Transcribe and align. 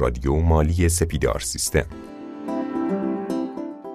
رادیو 0.00 0.34
مالی 0.34 0.88
سپیدار 0.88 1.38
سیستم. 1.38 1.86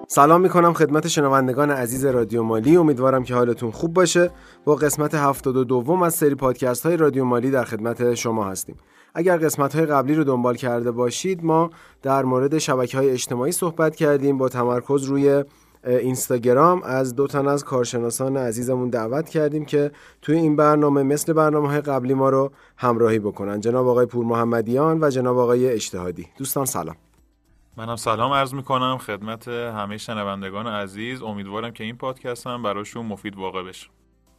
سلام 0.08 0.40
می‌کنم 0.40 0.72
خدمت 0.72 1.08
شنوندگان 1.08 1.70
عزیز 1.70 2.04
رادیو 2.04 2.42
مالی. 2.42 2.76
امیدوارم 2.76 3.24
که 3.24 3.34
حالتون 3.34 3.70
خوب 3.70 3.92
باشه. 3.92 4.30
با 4.64 4.74
قسمت 4.74 5.14
72 5.14 5.64
دوم 5.64 6.02
از 6.02 6.14
سری 6.14 6.34
پادکست 6.34 6.86
های 6.86 6.96
رادیو 6.96 7.24
مالی 7.24 7.50
در 7.50 7.64
خدمت 7.64 8.14
شما 8.14 8.44
هستیم. 8.44 8.76
اگر 9.14 9.36
قسمت 9.36 9.76
های 9.76 9.86
قبلی 9.86 10.14
رو 10.14 10.24
دنبال 10.24 10.54
کرده 10.54 10.90
باشید 10.90 11.44
ما 11.44 11.70
در 12.02 12.22
مورد 12.24 12.58
شبکه 12.58 12.98
های 12.98 13.10
اجتماعی 13.10 13.52
صحبت 13.52 13.96
کردیم 13.96 14.38
با 14.38 14.48
تمرکز 14.48 15.04
روی 15.04 15.44
اینستاگرام 15.86 16.82
از 16.82 17.14
دو 17.14 17.26
تن 17.26 17.48
از 17.48 17.64
کارشناسان 17.64 18.36
عزیزمون 18.36 18.90
دعوت 18.90 19.28
کردیم 19.28 19.64
که 19.64 19.90
توی 20.22 20.36
این 20.36 20.56
برنامه 20.56 21.02
مثل 21.02 21.32
برنامه 21.32 21.68
های 21.68 21.80
قبلی 21.80 22.14
ما 22.14 22.28
رو 22.28 22.52
همراهی 22.76 23.18
بکنن. 23.18 23.60
جناب 23.60 23.88
آقای 23.88 24.06
پور 24.06 24.24
محمدیان 24.24 25.04
و 25.04 25.10
جناب 25.10 25.38
آقای 25.38 25.68
اجتهادی 25.68 26.26
دوستان 26.38 26.64
سلام. 26.64 26.96
منم 27.76 27.96
سلام 27.96 28.32
عرض 28.32 28.54
می‌کنم. 28.54 28.98
خدمت 28.98 29.48
همه 29.48 29.98
شنوندگان 29.98 30.66
عزیز. 30.66 31.22
امیدوارم 31.22 31.70
که 31.70 31.84
این 31.84 31.96
پادکست 31.96 32.46
هم 32.46 32.62
براشون 32.62 33.06
مفید 33.06 33.36
واقع 33.36 33.62
بشه. 33.62 33.88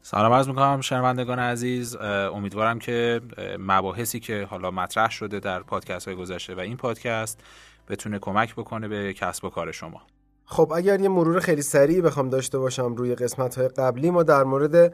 سلام 0.01 0.33
عرض 0.33 0.47
می‌کنم 0.47 0.81
شنوندگان 0.81 1.39
عزیز. 1.39 1.95
امیدوارم 2.33 2.79
که 2.79 3.21
مباحثی 3.59 4.19
که 4.19 4.47
حالا 4.49 4.71
مطرح 4.71 5.11
شده 5.11 5.39
در 5.39 5.63
پادکست 5.63 6.07
های 6.07 6.17
گذشته 6.17 6.55
و 6.55 6.59
این 6.59 6.77
پادکست 6.77 7.43
بتونه 7.89 8.19
کمک 8.19 8.55
بکنه 8.55 8.87
به 8.87 9.13
کسب 9.13 9.45
و 9.45 9.49
کار 9.49 9.71
شما. 9.71 10.01
خب 10.45 10.71
اگر 10.75 11.01
یه 11.01 11.09
مرور 11.09 11.39
خیلی 11.39 11.61
سریع 11.61 12.01
بخوام 12.01 12.29
داشته 12.29 12.57
باشم 12.57 12.95
روی 12.95 13.15
قسمت 13.15 13.57
های 13.57 13.67
قبلی 13.67 14.09
ما 14.09 14.23
در 14.23 14.43
مورد 14.43 14.93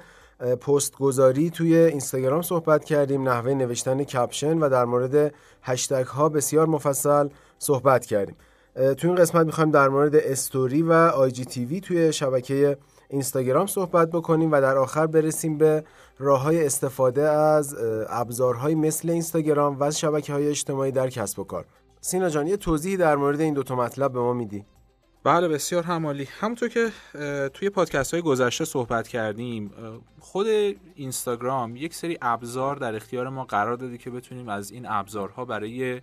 پست 0.61 0.95
گذاری 0.95 1.49
توی 1.49 1.75
اینستاگرام 1.75 2.41
صحبت 2.41 2.83
کردیم 2.83 3.29
نحوه 3.29 3.53
نوشتن 3.53 4.03
کپشن 4.03 4.57
و 4.57 4.69
در 4.69 4.85
مورد 4.85 5.33
هشتگ 5.61 6.05
ها 6.05 6.29
بسیار 6.29 6.67
مفصل 6.67 7.29
صحبت 7.59 8.05
کردیم. 8.05 8.35
توی 8.75 9.09
این 9.09 9.15
قسمت 9.15 9.45
می‌خوایم 9.45 9.71
در 9.71 9.89
مورد 9.89 10.15
استوری 10.15 10.81
و 10.81 10.91
آی 10.93 11.31
جی 11.31 11.45
تی 11.45 11.65
وی 11.65 11.81
توی 11.81 12.13
شبکه 12.13 12.77
اینستاگرام 13.09 13.67
صحبت 13.67 14.09
بکنیم 14.09 14.51
و 14.51 14.61
در 14.61 14.77
آخر 14.77 15.07
برسیم 15.07 15.57
به 15.57 15.83
راه 16.19 16.41
های 16.41 16.65
استفاده 16.65 17.21
از 17.21 17.75
ابزارهای 18.09 18.75
مثل 18.75 19.09
اینستاگرام 19.09 19.77
و 19.79 19.91
شبکه 19.91 20.33
های 20.33 20.47
اجتماعی 20.47 20.91
در 20.91 21.09
کسب 21.09 21.39
و 21.39 21.43
کار. 21.43 21.65
سینا 22.01 22.29
جان 22.29 22.47
یه 22.47 22.57
توضیحی 22.57 22.97
در 22.97 23.15
مورد 23.15 23.41
این 23.41 23.53
دو 23.53 23.63
تا 23.63 23.75
مطلب 23.75 24.13
به 24.13 24.19
ما 24.19 24.33
میدی؟ 24.33 24.65
بله 25.23 25.47
بسیار 25.47 25.83
همالی. 25.83 26.23
همونطور 26.39 26.69
که 26.69 26.91
توی 27.49 27.69
پادکست 27.69 28.13
های 28.13 28.23
گذشته 28.23 28.65
صحبت 28.65 29.07
کردیم 29.07 29.71
خود 30.19 30.47
اینستاگرام 30.95 31.75
یک 31.75 31.93
سری 31.93 32.17
ابزار 32.21 32.75
در 32.75 32.95
اختیار 32.95 33.29
ما 33.29 33.45
قرار 33.45 33.77
داده 33.77 33.97
که 33.97 34.09
بتونیم 34.09 34.49
از 34.49 34.71
این 34.71 34.85
ابزارها 34.89 35.45
برای 35.45 36.01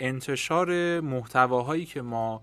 انتشار 0.00 1.00
محتواهایی 1.00 1.86
که 1.86 2.02
ما 2.02 2.42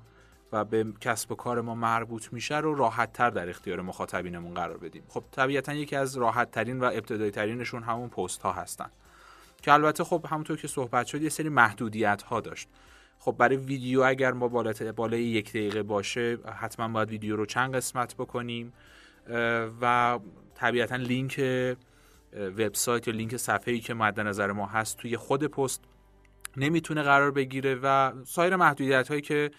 و 0.51 0.65
به 0.65 0.85
کسب 1.01 1.31
و 1.31 1.35
کار 1.35 1.61
ما 1.61 1.75
مربوط 1.75 2.33
میشه 2.33 2.57
رو 2.57 2.75
راحت 2.75 3.13
تر 3.13 3.29
در 3.29 3.49
اختیار 3.49 3.81
مخاطبینمون 3.81 4.53
قرار 4.53 4.77
بدیم. 4.77 5.03
خب 5.07 5.23
طبیعتا 5.31 5.73
یکی 5.73 5.95
از 5.95 6.17
راحت 6.17 6.51
ترین 6.51 6.79
و 6.79 6.83
ابتدایی 6.83 7.31
ترینشون 7.31 7.83
همون 7.83 8.09
پست 8.09 8.41
ها 8.41 8.51
هستن. 8.51 8.89
که 9.61 9.73
البته 9.73 10.03
خب 10.03 10.25
همونطور 10.29 10.57
که 10.57 10.67
صحبت 10.67 11.05
شد 11.05 11.21
یه 11.21 11.29
سری 11.29 11.49
محدودیت 11.49 12.21
ها 12.21 12.41
داشت. 12.41 12.67
خب 13.25 13.35
برای 13.37 13.55
ویدیو 13.55 14.01
اگر 14.01 14.31
ما 14.31 14.47
بالای 14.47 15.23
یک 15.23 15.49
دقیقه 15.49 15.83
باشه 15.83 16.37
حتما 16.59 16.87
باید 16.87 17.09
ویدیو 17.09 17.35
رو 17.35 17.45
چند 17.45 17.75
قسمت 17.75 18.15
بکنیم. 18.15 18.73
و 19.81 20.19
طبیعتا 20.55 20.95
لینک 20.95 21.41
وبسایت 22.33 23.07
یا 23.07 23.13
لینک 23.13 23.37
صفحه 23.37 23.73
ای 23.73 23.79
که 23.79 23.93
مد 23.93 24.19
نظر 24.19 24.51
ما 24.51 24.65
هست 24.65 24.97
توی 24.97 25.17
خود 25.17 25.43
پست 25.43 25.83
نمی‌تونه 26.57 27.03
قرار 27.03 27.31
بگیره 27.31 27.79
و 27.83 28.11
سایر 28.25 28.55
محدودیت 28.55 29.07
هایی 29.07 29.21
که 29.21 29.51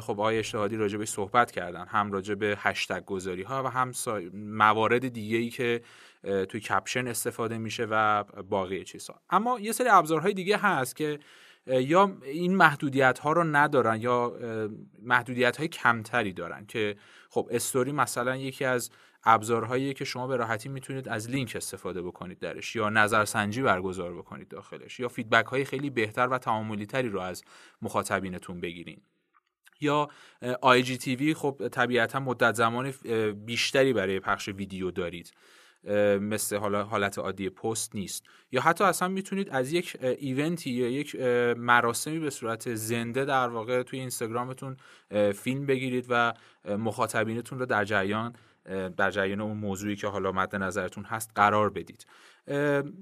خب 0.00 0.10
آقای 0.10 0.38
اشتهادی 0.38 0.76
راجع 0.76 1.04
صحبت 1.04 1.50
کردن 1.50 1.86
هم 1.86 2.12
راجع 2.12 2.34
به 2.34 2.54
هشتگ 2.58 3.04
گذاری 3.04 3.42
ها 3.42 3.62
و 3.62 3.66
هم 3.66 3.92
موارد 4.34 5.08
دیگه 5.08 5.36
ای 5.36 5.50
که 5.50 5.82
توی 6.22 6.60
کپشن 6.60 7.08
استفاده 7.08 7.58
میشه 7.58 7.86
و 7.90 8.24
باقی 8.24 8.84
چیزها. 8.84 9.20
اما 9.30 9.60
یه 9.60 9.72
سری 9.72 9.88
ابزارهای 9.88 10.34
دیگه 10.34 10.56
هست 10.56 10.96
که 10.96 11.18
یا 11.68 12.16
این 12.22 12.56
محدودیت 12.56 13.18
ها 13.18 13.32
رو 13.32 13.44
ندارن 13.44 14.00
یا 14.00 14.32
محدودیت 15.02 15.56
های 15.56 15.68
کمتری 15.68 16.32
دارن 16.32 16.66
که 16.66 16.96
خب 17.30 17.48
استوری 17.50 17.92
مثلا 17.92 18.36
یکی 18.36 18.64
از 18.64 18.90
ابزارهایی 19.24 19.94
که 19.94 20.04
شما 20.04 20.26
به 20.26 20.36
راحتی 20.36 20.68
می‌تونید 20.68 21.08
از 21.08 21.30
لینک 21.30 21.52
استفاده 21.56 22.02
بکنید 22.02 22.38
درش 22.38 22.76
یا 22.76 22.88
نظرسنجی 22.88 23.62
برگزار 23.62 24.14
بکنید 24.14 24.48
داخلش 24.48 25.00
یا 25.00 25.08
feedback 25.08 25.46
های 25.46 25.64
خیلی 25.64 25.90
بهتر 25.90 26.28
و 26.28 26.38
تعاملی 26.38 26.86
تری 26.86 27.08
رو 27.08 27.20
از 27.20 27.44
مخاطبینتون 27.82 28.60
بگیرین. 28.60 29.00
یا 29.80 30.08
IG 30.60 31.34
خب 31.34 31.68
طبیعتا 31.72 32.20
مدت 32.20 32.54
زمان 32.54 32.90
بیشتری 33.46 33.92
برای 33.92 34.20
پخش 34.20 34.48
ویدیو 34.48 34.90
دارید. 34.90 35.32
مثل 36.20 36.56
حالا 36.56 36.84
حالت 36.84 37.18
عادی 37.18 37.50
پست 37.50 37.94
نیست. 37.94 38.24
یا 38.52 38.60
حتی 38.60 38.84
اصلا 38.84 39.08
می‌تونید 39.08 39.48
از 39.50 39.72
یک 39.72 39.96
event 40.00 40.58
ی 40.58 40.70
یا 40.70 40.88
یک 40.88 41.16
مراسمی 41.56 42.18
به 42.18 42.30
صورت 42.30 42.74
زنده 42.74 43.24
در 43.24 43.48
واقع 43.48 43.82
توی 43.82 43.98
اینستاگرامتون 44.00 44.76
فیلم 45.34 45.66
بگیرید 45.66 46.06
و 46.08 46.32
مخاطبینتون 46.64 47.58
رو 47.58 47.66
در 47.66 47.84
جریان 47.84 48.32
در 48.96 49.10
جریان 49.10 49.40
اون 49.40 49.56
موضوعی 49.56 49.96
که 49.96 50.06
حالا 50.06 50.32
مد 50.32 50.56
نظرتون 50.56 51.04
هست 51.04 51.30
قرار 51.34 51.70
بدید. 51.70 52.06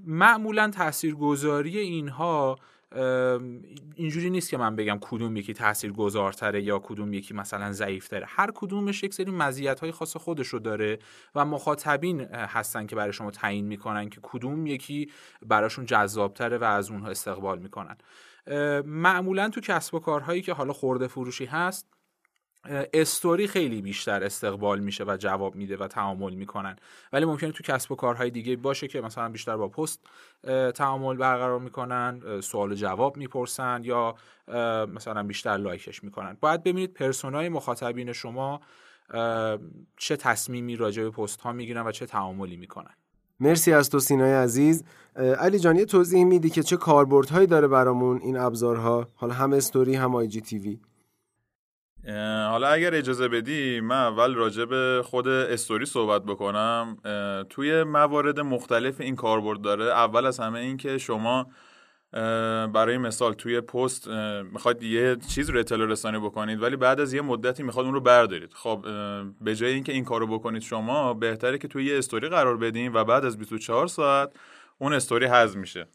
معمولا 0.06 0.70
تاثیرگذاری 0.70 1.78
اینها 1.78 2.56
اینجوری 3.96 4.30
نیست 4.30 4.50
که 4.50 4.56
من 4.56 4.76
بگم 4.76 4.98
کدوم 5.00 5.36
یکی 5.36 5.54
تأثیر 5.54 5.92
گذارتره 5.92 6.62
یا 6.62 6.78
کدوم 6.78 7.12
یکی 7.12 7.34
مثلا 7.34 7.72
ضعیفتره. 7.72 8.26
هر 8.28 8.50
کدومش 8.54 9.02
یک 9.02 9.14
سری 9.14 9.30
مزیت 9.30 9.80
های 9.80 9.92
خاص 9.92 10.16
خودش 10.16 10.46
رو 10.46 10.58
داره 10.58 10.98
و 11.34 11.44
مخاطبین 11.44 12.20
هستن 12.20 12.86
که 12.86 12.96
برای 12.96 13.12
شما 13.12 13.30
تعیین 13.30 13.66
می‌کنن 13.66 14.08
که 14.08 14.20
کدوم 14.22 14.66
یکی 14.66 15.10
براشون 15.46 15.86
جذابتره 15.86 16.58
و 16.58 16.64
از 16.64 16.90
اونها 16.90 17.08
استقبال 17.08 17.58
می‌کنن. 17.58 17.96
معمولا 18.84 19.48
تو 19.48 19.60
کسب 19.60 19.94
و 19.94 19.98
کارهایی 19.98 20.42
که 20.42 20.52
حالا 20.52 20.72
خورده 20.72 21.06
فروشی 21.06 21.44
هست 21.44 21.95
استوری 22.68 23.46
خیلی 23.46 23.82
بیشتر 23.82 24.24
استقبال 24.24 24.80
میشه 24.80 25.04
و 25.04 25.16
جواب 25.16 25.54
میده 25.54 25.76
و 25.76 25.88
تعامل 25.88 26.34
می‌کنن. 26.34 26.76
ولی 27.12 27.24
ممکنه 27.24 27.52
تو 27.52 27.62
کسب 27.62 27.92
و 27.92 27.94
کارهای 27.94 28.30
دیگه 28.30 28.56
باشه 28.56 28.88
که 28.88 29.00
مثلا 29.00 29.28
بیشتر 29.28 29.56
با 29.56 29.68
پست 29.68 30.00
تعامل 30.74 31.16
برقرار 31.16 31.60
می‌کنن 31.60 32.40
سوال 32.40 32.74
جواب 32.74 33.16
می‌پرسن 33.16 33.80
یا 33.84 34.14
مثلا 34.94 35.22
بیشتر 35.22 35.56
لایکش 35.56 36.04
می‌کنن. 36.04 36.36
باید 36.40 36.62
ببینید 36.62 36.92
پرسونای 36.92 37.48
مخاطبین 37.48 38.12
شما 38.12 38.60
چه 39.96 40.16
تصمیمی 40.16 40.76
راجع 40.76 41.02
به 41.02 41.10
پست 41.10 41.40
ها 41.40 41.52
می‌گیرن 41.52 41.86
و 41.86 41.92
چه 41.92 42.06
تعاملی 42.06 42.56
می‌کنن. 42.56 42.94
مرسی 43.40 43.72
از 43.72 43.90
تو 43.90 43.98
سینای 43.98 44.32
عزیز. 44.32 44.84
علی 45.16 45.58
جان 45.58 45.76
یه 45.76 45.84
توضیح 45.84 46.24
میدی 46.24 46.50
که 46.50 46.62
چه 46.62 46.76
کاربردهایی 46.76 47.46
داره 47.46 47.68
برامون 47.68 48.20
این 48.22 48.36
ابزارها؟ 48.36 49.08
حالا 49.14 49.34
هم 49.34 49.52
استوری 49.52 49.94
هم 49.94 50.14
آی 50.14 50.26
جی 50.26 50.40
تیوی 50.40 50.78
حالا 52.50 52.68
اگر 52.68 52.94
اجازه 52.94 53.28
بدی 53.28 53.80
من 53.80 53.96
اول 53.96 54.34
راجع 54.34 54.64
به 54.64 55.02
خود 55.04 55.28
استوری 55.28 55.86
صحبت 55.86 56.22
بکنم. 56.22 56.96
توی 57.50 57.84
موارد 57.84 58.40
مختلف 58.40 59.00
این 59.00 59.16
کاربرد 59.16 59.60
داره. 59.60 59.84
اول 59.84 60.26
از 60.26 60.40
همه 60.40 60.58
این 60.58 60.76
که 60.76 60.98
شما 60.98 61.46
برای 62.72 62.98
مثال 62.98 63.32
توی 63.32 63.60
پست 63.60 64.08
می‌خواید 64.52 64.82
یه 64.82 65.16
چیز 65.28 65.50
رو 65.50 65.58
اطلاع 65.58 65.88
رسانی 65.88 66.18
بکنید 66.18 66.62
ولی 66.62 66.76
بعد 66.76 67.00
از 67.00 67.12
یه 67.12 67.20
مدتی 67.22 67.62
می‌خواد 67.62 67.84
اون 67.84 67.94
رو 67.94 68.00
بردارید. 68.00 68.52
خب 68.54 68.86
به 69.40 69.54
جای 69.54 69.72
اینکه 69.72 69.92
این 69.92 70.04
کارو 70.04 70.26
بکنید 70.26 70.62
شما 70.62 71.14
بهتره 71.14 71.58
که 71.58 71.68
توی 71.68 71.84
یه 71.84 71.98
استوری 71.98 72.28
قرار 72.28 72.56
بدین 72.56 72.92
و 72.94 73.04
بعد 73.04 73.24
از 73.24 73.38
24 73.38 73.86
ساعت 73.86 74.32
اون 74.78 74.92
استوری 74.92 75.26
حذف 75.26 75.56
میشه. 75.56 75.86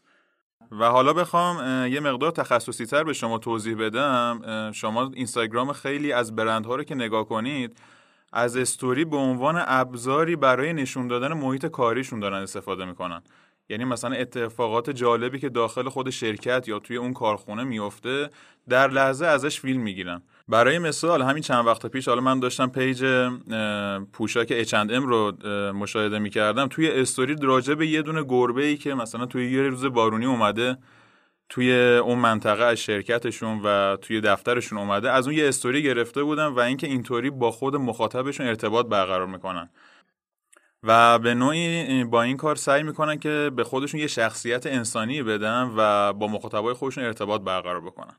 و 0.80 0.84
حالا 0.84 1.12
بخوام 1.12 1.86
یه 1.86 2.00
مقدار 2.00 2.30
تخصصی 2.30 2.86
تر 2.86 3.04
به 3.04 3.12
شما 3.12 3.38
توضیح 3.38 3.76
بدم. 3.76 4.70
شما 4.74 5.10
اینستاگرام 5.14 5.72
خیلی 5.72 6.12
از 6.12 6.36
برندها 6.36 6.76
رو 6.76 6.84
که 6.84 6.94
نگاه 6.94 7.28
کنید 7.28 7.76
از 8.32 8.56
استوری 8.56 9.04
به 9.04 9.16
عنوان 9.16 9.62
ابزاری 9.66 10.36
برای 10.36 10.72
نشون 10.72 11.08
دادن 11.08 11.32
محیط 11.32 11.66
کاریشون 11.66 12.20
دارن 12.20 12.42
استفاده 12.42 12.84
می‌کنن. 12.84 13.22
یعنی 13.68 13.84
مثلا 13.84 14.16
اتفاقات 14.16 14.90
جالبی 14.90 15.38
که 15.38 15.48
داخل 15.48 15.88
خود 15.88 16.10
شرکت 16.10 16.68
یا 16.68 16.78
توی 16.78 16.96
اون 16.96 17.12
کارخونه 17.12 17.64
میفته 17.64 18.30
در 18.68 18.88
لحظه 18.88 19.26
ازش 19.26 19.60
فیلم 19.60 19.80
می‌گیرن. 19.80 20.22
برای 20.52 20.78
مثال 20.78 21.22
همین 21.22 21.42
چند 21.42 21.66
وقت 21.66 21.86
پیش 21.86 22.08
حالا 22.08 22.20
من 22.20 22.40
داشتم 22.40 22.66
page 22.66 23.04
پوشاک 24.12 24.64
H&M 24.64 25.02
رو 25.02 25.32
مشاهده 25.72 26.18
می‌کردم. 26.18 26.68
توی 26.68 26.90
استوری 26.90 27.36
راجع 27.42 27.74
به 27.74 27.86
یه 27.86 28.02
دونه 28.02 28.22
گربه 28.22 28.64
ای 28.64 28.76
که 28.76 28.94
مثلا 28.94 29.26
توی 29.26 29.52
یه 29.52 29.62
روز 29.62 29.84
بارونی 29.84 30.26
اومده 30.26 30.76
توی 31.48 31.96
اون 31.96 32.18
منطقه 32.18 32.64
از 32.64 32.78
شرکتشون 32.78 33.60
و 33.64 33.96
توی 33.96 34.20
دفترشون 34.20 34.78
اومده 34.78 35.10
از 35.10 35.26
اون 35.26 35.36
یه 35.36 35.48
استوری 35.48 35.82
گرفته 35.82 36.22
بودن 36.22 36.46
و 36.46 36.60
اینکه 36.60 36.86
اینطوری 36.86 37.30
با 37.30 37.50
خود 37.50 37.76
مخاطبشون 37.76 38.46
ارتباط 38.46 38.86
برقرار 38.86 39.26
می‌کنن. 39.26 39.70
و 40.82 41.18
به 41.18 41.34
نوعی 41.34 42.04
با 42.04 42.22
این 42.22 42.36
کار 42.36 42.56
سعی 42.56 42.82
می‌کنن 42.82 43.18
که 43.18 43.50
به 43.56 43.64
خودشون 43.64 44.00
یه 44.00 44.06
شخصیت 44.06 44.66
انسانی 44.66 45.22
بدن 45.22 45.70
و 45.76 46.12
با 46.12 46.28
مخاطبای 46.28 46.74
خودشون 46.74 47.04
ارتباط 47.04 47.40
برقرار 47.40 47.80
بکنن. 47.80 48.16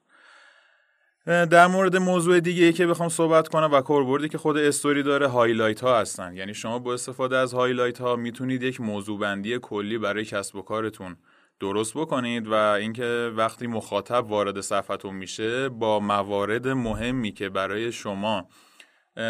در 1.25 1.68
مورد 1.68 1.98
موضوع 1.98 2.40
دیگه 2.40 2.66
ای 2.66 2.74
که 2.74 2.88
بخوام 2.88 3.10
صحبت 3.10 3.48
کنم 3.48 3.70
و 3.72 3.81
کاربردی 3.81 4.30
که 4.30 4.38
خود 4.38 4.58
استوری 4.58 5.04
داره 5.04 5.28
highlight 5.28 5.81
ها 5.81 6.00
هستن. 6.00 6.36
یعنی 6.36 6.54
شما 6.54 6.80
با 6.80 6.94
استفاده 6.94 7.38
از 7.38 7.54
highlight 7.54 8.01
ها 8.02 8.16
می‌تونید 8.16 8.64
یک 8.64 8.81
موضوع 8.81 9.20
بندی 9.20 9.60
کلی 9.62 9.98
برای 9.98 10.25
کسب 10.25 10.56
و 10.56 10.62
کارتون 10.62 11.18
درست 11.60 11.98
بکنید 11.98 12.48
و 12.48 12.54
اینکه 12.54 13.31
وقتی 13.36 13.68
مخاطب 13.68 14.25
وارد 14.30 14.62
صفحتون 14.62 15.16
میشه 15.16 15.70
با 15.70 16.00
موارد 16.00 16.68
مهمی 16.68 17.31
که 17.31 17.50
برای 17.50 17.92
شما 17.92 18.48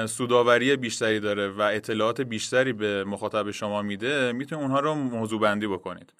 سوداوری 0.06 0.76
بیشتری 0.76 1.20
داره 1.20 1.50
و 1.50 1.62
اطلاعات 1.62 2.22
بیشتری 2.22 2.74
به 2.74 3.04
مخاطب 3.04 3.52
شما 3.52 3.82
میده 3.82 4.32
می‌تونید 4.32 4.64
اونها 4.64 4.80
رو 4.80 4.96
موضوع 4.96 5.40
بندی 5.40 5.68
بکنید. 5.68 6.14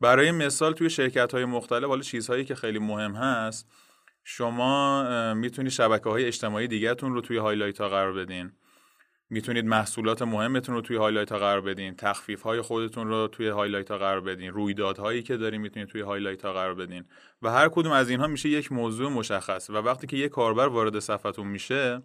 برای 0.00 0.30
مثال 0.30 0.72
توی 0.72 0.90
شرکت 0.90 1.34
های 1.34 1.44
مختلف 1.44 1.84
حالا 1.84 2.02
چیزهایی 2.02 2.44
که 2.44 2.54
خیلی 2.54 2.78
مهم 2.78 3.12
هست 3.12 3.68
شما 4.30 5.34
می‌تونید 5.34 5.72
شبکه 5.72 6.10
های 6.10 6.24
اجتماعی 6.24 6.68
دیگهتون 6.68 7.14
رو 7.14 7.20
توی 7.20 7.36
highlight 7.36 7.80
ها 7.80 7.88
قرار 7.88 8.12
بدین. 8.12 8.52
می‌تونید 9.30 9.64
محصولات 9.64 10.22
مهمتون 10.22 10.74
رو 10.74 10.80
توی 10.80 10.96
highlight 10.96 11.32
ها 11.32 11.38
قرار 11.38 11.60
بدین. 11.60 11.94
تخفیف 11.96 12.42
های 12.42 12.60
خودتون 12.60 13.08
رو 13.08 13.28
توی 13.28 13.48
highlight 13.48 13.90
ها 13.90 13.98
قرار 13.98 14.20
بدین. 14.20 14.52
رویدادهایی 14.52 15.22
که 15.22 15.36
دارین 15.36 15.60
می‌تونید 15.60 15.88
توی 15.88 16.00
highlight 16.00 16.44
ها 16.44 16.52
قرار 16.52 16.74
بدین. 16.74 17.04
و 17.42 17.50
هر 17.50 17.68
کدوم 17.68 17.92
از 17.92 18.10
اینها 18.10 18.26
میشه 18.26 18.48
یک 18.48 18.72
موضوع 18.72 19.10
مشخص. 19.10 19.70
و 19.70 19.74
وقتی 19.74 20.06
که 20.06 20.16
یک 20.16 20.30
کاربر 20.30 20.66
وارد 20.66 20.98
صفحتون 20.98 21.46
میشه 21.46 22.02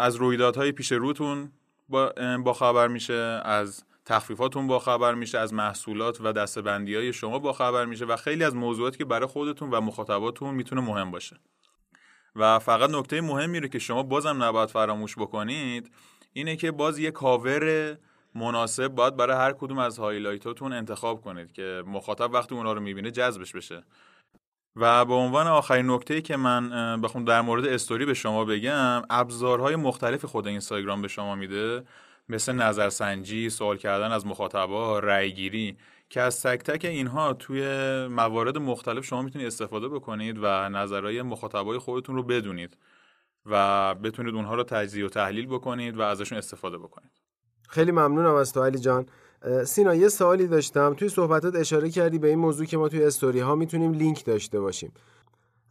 از 0.00 0.16
رویدادهای 0.16 0.72
پیش 0.72 0.92
روتون 0.92 1.52
با 2.44 2.52
خبر 2.52 2.88
میشه 2.88 3.40
از 3.44 3.84
تخفیفاتون 4.04 4.66
با 4.66 4.78
خبر 4.78 5.14
میشه 5.14 5.38
از 5.38 5.54
محصولات 5.54 6.20
و 6.20 6.32
دسته‌بندی 6.32 6.94
های 6.94 7.12
شما 7.12 7.38
با 7.38 7.52
خبر 7.52 7.84
میشه 7.84 8.04
و 8.04 8.16
خیلی 8.16 8.44
از 8.44 8.54
موضوعاتی 8.54 8.98
که 8.98 9.04
برای 9.04 9.26
خودتون 9.26 9.70
و 9.70 9.80
مخاطباتون 9.80 10.54
می‌تونه 10.54 10.80
مهم 10.80 11.10
باشه. 11.10 11.36
و 12.36 12.58
فقط 12.58 12.90
نکته 12.90 13.20
مهمی 13.20 13.60
رو 13.60 13.68
که 13.68 13.78
شما 13.78 14.02
بازم 14.02 14.42
نباید 14.42 14.68
فراموش 14.68 15.16
بکنید 15.16 15.92
اینه 16.32 16.56
که 16.56 16.70
باز 16.70 16.98
یه 16.98 17.10
کاور 17.10 17.96
مناسب 18.34 18.88
باید 18.88 19.16
برای 19.16 19.36
هر 19.36 19.52
کدوم 19.52 19.78
از 19.78 19.98
highlight 19.98 20.53
اتون 20.53 20.72
انتخاب 20.72 21.20
کنید 21.20 21.52
که 21.52 21.82
مخاطب 21.86 22.32
وقتی 22.32 22.54
اونا 22.54 22.72
رو 22.72 22.80
می‌بینه 22.80 23.10
جذبش 23.10 23.52
بشه. 23.52 23.82
و 24.76 25.04
به 25.04 25.14
عنوان 25.14 25.46
آخرین 25.46 25.90
نکته 25.90 26.22
که 26.22 26.36
من 26.36 27.00
بخوام 27.00 27.24
در 27.24 27.40
مورد 27.40 27.66
استوری 27.66 28.06
به 28.06 28.14
شما 28.14 28.44
بگم 28.44 29.02
ابزارهای 29.10 29.76
مختلف 29.76 30.24
خود 30.24 30.46
اینستاگرام 30.46 31.02
به 31.02 31.08
شما 31.08 31.34
میده. 31.34 31.84
مثل 32.28 32.52
نظرسنجی، 32.52 33.50
سوال 33.50 33.76
کردن 33.76 34.12
از 34.12 34.26
مخاطبا، 34.26 34.98
رأیگیری 34.98 35.76
که 36.10 36.20
از 36.20 36.42
تک 36.42 36.62
تک 36.62 36.84
اینها 36.84 37.32
توی 37.32 37.62
موارد 38.06 38.58
مختلف 38.58 39.04
شما 39.04 39.22
می‌تونید 39.22 39.46
استفاده 39.46 39.88
بکنید 39.88 40.38
و 40.42 40.68
نظرهای 40.68 41.22
مخاطبای 41.22 41.78
خودتون 41.78 42.16
رو 42.16 42.22
بدونید 42.22 42.76
و 43.46 43.94
بتونید 43.94 44.34
اونها 44.34 44.54
رو 44.54 44.64
تجزیه 44.64 45.06
و 45.06 45.08
تحلیل 45.08 45.46
بکنید 45.46 45.96
و 45.96 46.02
ازشون 46.02 46.38
استفاده 46.38 46.78
بکنید. 46.78 47.10
خیلی 47.68 47.90
ممنونم 47.90 48.34
از 48.34 48.52
تو 48.52 48.64
علی 48.64 48.78
جان. 48.78 49.06
سینا 49.66 49.94
یه 49.94 50.08
سوالی 50.08 50.46
داشتم. 50.46 50.94
توی 50.94 51.08
صحبتات 51.08 51.54
اشاره 51.54 51.90
کردی 51.90 52.18
به 52.18 52.28
این 52.28 52.38
موضوع 52.38 52.66
که 52.66 52.76
ما 52.76 52.88
توی 52.88 53.04
استوری 53.04 53.40
ها 53.40 53.54
می‌تونیم 53.54 53.92
لینک 53.92 54.24
داشته 54.24 54.60
باشیم. 54.60 54.92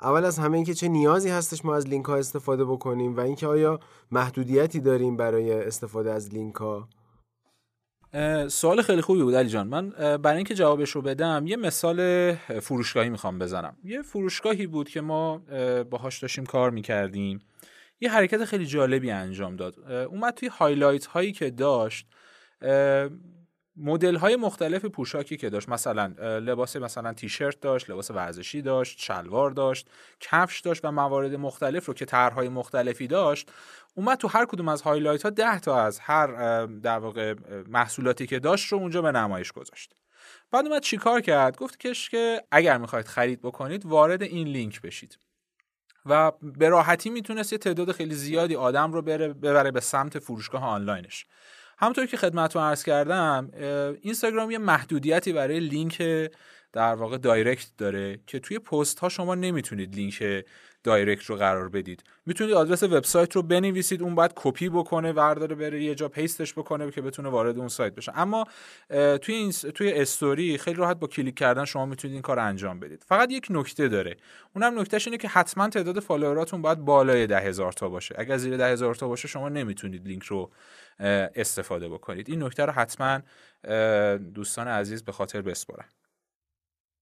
اول 0.01 0.25
از 0.25 0.39
همه 0.39 0.55
اینکه 0.55 0.73
چه 0.73 0.87
نیازی 0.87 1.29
هستش 1.29 1.65
ما 1.65 1.75
از 1.75 1.87
لینک 1.87 2.05
ها 2.05 2.15
استفاده 2.15 2.65
بکنیم 2.65 3.17
و 3.17 3.19
اینکه 3.19 3.47
آیا 3.47 3.79
محدودیتی 4.11 4.79
داریم 4.79 5.17
برای 5.17 5.53
استفاده 5.53 6.11
از 6.11 6.33
لینک 6.33 6.55
ها 6.55 6.87
سوال 8.47 8.81
خیلی 8.81 9.01
خوبی 9.01 9.23
بود 9.23 9.35
علی 9.35 9.49
جان. 9.49 9.67
من 9.67 9.89
برای 10.17 10.35
اینکه 10.35 10.55
جوابش 10.55 10.89
رو 10.89 11.01
بدم 11.01 11.43
یه 11.47 11.55
مثال 11.55 12.33
فروشگاهی 12.33 13.09
می‌خوام 13.09 13.39
بزنم. 13.39 13.77
یه 13.83 14.01
فروشگاهی 14.01 14.67
بود 14.67 14.89
که 14.89 15.01
ما 15.01 15.37
باهاش 15.89 16.19
داشتیم 16.19 16.45
کار 16.45 16.71
می‌کردیم. 16.71 17.39
یه 18.01 18.11
حرکت 18.11 18.45
خیلی 18.45 18.65
جالبی 18.65 19.11
انجام 19.11 19.55
داد. 19.55 19.79
اومد 19.89 20.33
توی 20.33 20.49
هایلایت 20.49 21.05
هایی 21.05 21.31
که 21.31 21.49
داشت. 21.49 22.07
مدل 23.75 24.15
های 24.15 24.35
مختلف 24.35 24.85
پوشاکی 24.85 25.37
که 25.37 25.49
داشت 25.49 25.69
مثلا 25.69 26.05
لباس 26.39 26.75
مثلا 26.75 27.13
تیشرت 27.13 27.59
داشت 27.59 27.89
لباس 27.89 28.11
ورزشی 28.11 28.61
داشت 28.61 28.99
شلوار 28.99 29.51
داشت 29.51 29.89
کفش 30.19 30.59
داشت 30.59 30.85
و 30.85 30.91
موارد 30.91 31.35
مختلف 31.35 31.85
رو 31.85 31.93
که 31.93 32.05
طرحهای 32.05 32.49
مختلفی 32.49 33.07
داشت 33.07 33.51
اومد 33.95 34.17
تو 34.17 34.27
هر 34.27 34.45
کدوم 34.45 34.67
از 34.67 34.81
highlight 34.81 35.23
ها 35.23 35.29
ده 35.29 35.59
تا 35.59 35.83
از 35.83 35.99
هر 35.99 36.65
در 36.65 36.99
واقع 36.99 37.35
محصولاتی 37.67 38.27
که 38.27 38.39
داشت 38.39 38.67
رو 38.71 38.77
اونجا 38.77 39.01
به 39.01 39.11
نمایش 39.11 39.51
گذاشت. 39.51 39.95
بعد 40.51 40.67
اومد 40.67 40.81
چیکار 40.81 41.21
کرد؟ 41.21 41.57
گفت 41.57 41.79
که 41.79 42.43
اگر 42.51 42.77
می‌خواید 42.77 43.07
خرید 43.07 43.41
بکنید 43.41 43.85
وارد 43.85 44.21
این 44.21 44.47
لینک 44.47 44.81
بشید. 44.81 45.17
و 46.05 46.31
به 46.41 46.69
راحتی 46.69 47.09
می‌تونست 47.09 47.51
یه 47.51 47.57
تعداد 47.57 47.91
خیلی 47.91 48.15
زیادی 48.15 48.55
آدم 48.55 48.93
رو 48.93 49.01
بره 49.01 49.27
ببره 49.33 49.71
به 49.71 49.79
سمت 49.79 50.19
فروشگاه 50.19 50.63
آنلاینش. 50.63 51.25
همونطور 51.81 52.05
که 52.05 52.17
خدمتتون 52.17 52.61
عرض 52.61 52.83
کردم 52.83 53.49
اینستاگرام 54.01 54.51
یه 54.51 54.57
محدودیتی 54.57 55.33
برای 55.33 55.59
لینک 55.59 56.01
در 56.73 56.95
واقع 56.95 57.17
direct 57.17 57.67
داره 57.77 58.19
که 58.27 58.39
توی 58.39 58.59
پست 58.59 58.99
ها 58.99 59.09
شما 59.09 59.35
نمی‌تونید 59.35 59.95
لینک 59.95 60.23
direct 60.83 61.25
رو 61.25 61.35
قرار 61.35 61.69
بدید. 61.69 62.03
می‌تونید 62.25 62.53
آدرس 62.53 62.83
وبسایت 62.83 63.35
رو 63.35 63.41
بنویسید 63.41 64.01
اون 64.03 64.15
بعد 64.15 64.33
کپی 64.35 64.69
بکنه 64.69 65.11
ورداره 65.11 65.55
بره 65.55 65.83
یه 65.83 65.95
جا 65.95 66.07
paste 66.07 66.40
ش 66.40 66.53
بکنه 66.53 66.91
که 66.91 67.01
بتونه 67.01 67.29
وارد 67.29 67.57
اون 67.57 67.67
سایت 67.67 67.95
بشه. 67.95 68.11
اما 68.15 68.45
توی 69.21 69.35
این 69.35 69.51
توی 69.51 69.93
استوری 69.93 70.57
خیلی 70.57 70.77
راحت 70.77 70.99
با 70.99 71.07
کلیک 71.07 71.35
کردن 71.35 71.65
شما 71.65 71.85
می‌تونید 71.85 72.13
این 72.13 72.21
کار 72.21 72.39
انجام 72.39 72.79
بدید. 72.79 73.03
فقط 73.07 73.31
یک 73.31 73.47
نکته 73.49 73.87
داره. 73.87 74.17
اونم 74.55 74.79
نکتهش 74.79 75.07
اینه 75.07 75.17
که 75.17 75.27
حتما 75.27 75.69
تعداد 75.69 75.99
follower 75.99 76.44
اتون 76.44 76.61
باید 76.61 76.79
بالای 76.79 77.27
ده 77.27 77.39
هزار 77.39 77.71
تا 77.71 77.89
باشه. 77.89 78.15
اگر 78.17 78.37
زیر 78.37 78.57
ده 78.57 78.67
هزار 78.67 78.95
تا 78.95 79.07
باشه 79.07 79.27
شما 79.27 79.49
نمی‌تونید 79.49 80.07
لینک 80.07 80.23
رو 80.23 80.51
استفاده 81.35 81.89
بکنید. 81.89 82.29
این 82.29 82.43
نکته 82.43 82.65
رو 82.65 82.71
حتما 82.71 83.19
دوستان 84.17 84.67
عزیز 84.67 85.03
به 85.03 85.11
خاطر 85.11 85.41
بسپارن. 85.41 85.85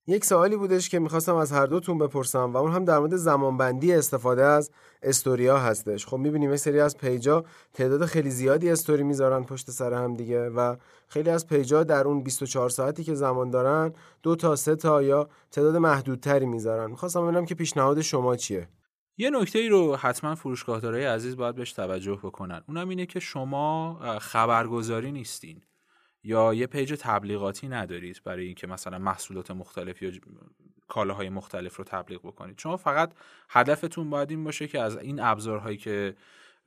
یک 0.09 0.25
سوالی 0.25 0.56
بودش 0.56 0.89
که 0.89 1.00
می‌خواستم 1.00 1.35
از 1.35 1.51
هر 1.51 1.65
دوتون 1.65 1.97
بپرسم 1.97 2.53
و 2.53 2.57
اون 2.57 2.71
هم 2.71 2.85
در 2.85 3.00
مورد 3.00 3.15
زمانبندی 3.15 3.94
استفاده 3.94 4.44
از 4.44 4.71
استوریا 5.03 5.57
هستش. 5.57 6.06
خب 6.07 6.17
می‌بینیم 6.17 6.50
یه 6.50 6.57
سری 6.57 6.79
از 6.79 6.97
پیجا 6.97 7.45
تعداد 7.73 8.06
خیلی 8.06 8.29
زیادی 8.29 8.69
استوری 8.69 9.03
می‌ذارن 9.03 9.44
پشت 9.44 9.71
سر 9.71 9.94
هم 9.94 10.15
دیگه 10.15 10.50
و 10.50 10.75
خیلی 11.07 11.29
از 11.29 11.47
پیجا 11.47 11.83
در 11.83 12.07
اون 12.07 12.23
24 12.23 12.69
ساعتی 12.69 13.03
که 13.03 13.13
زمان 13.13 13.50
دارن 13.50 13.94
دو 14.23 14.35
تا 14.35 14.56
سه 14.56 14.75
تا 14.75 15.01
یا 15.01 15.29
تعداد 15.51 15.75
محدودتری 15.75 16.45
می‌ذارن. 16.45 16.91
می‌خواستم 16.91 17.23
ببینم 17.23 17.45
که 17.45 17.56
پیشنهاد 17.56 18.01
شما 18.01 18.35
چیه؟ 18.35 18.69
یه 19.18 19.30
نکته 19.30 19.59
ای 19.59 19.69
رو 19.69 19.95
حتما 19.95 20.35
فروشگاهدارای 20.35 21.06
عزیز 21.06 21.37
باید 21.37 21.56
بهش 21.56 21.73
توجه 21.73 22.19
بکنن. 22.23 22.61
اونم 22.68 22.89
اینه 22.89 23.06
که 23.06 23.19
شما 23.19 23.99
خبرگزاری 24.19 25.11
نیستین. 25.11 25.61
یا 26.23 26.54
یه 26.54 26.68
پیج 26.68 26.95
تبلیغاتی 26.99 27.68
ندارید 27.68 28.21
برای 28.23 28.45
اینکه 28.45 28.68
مثلا 28.68 28.99
محصولات 28.99 29.52
مختلف 29.52 30.02
یا 30.02 30.11
کالاهای 30.88 31.30
مختلف 31.30 31.76
رو 31.76 31.83
تبلیغ 31.83 32.21
بکنید؟ 32.21 32.59
شما 32.59 32.78
فقط 32.78 33.14
هدفتون 33.49 34.09
باید 34.09 34.31
این 34.31 34.44
باشه 34.44 34.68
که 34.68 34.81
از 34.81 34.97
این 34.97 35.19
ابزارهایی 35.19 35.78
که 35.78 36.16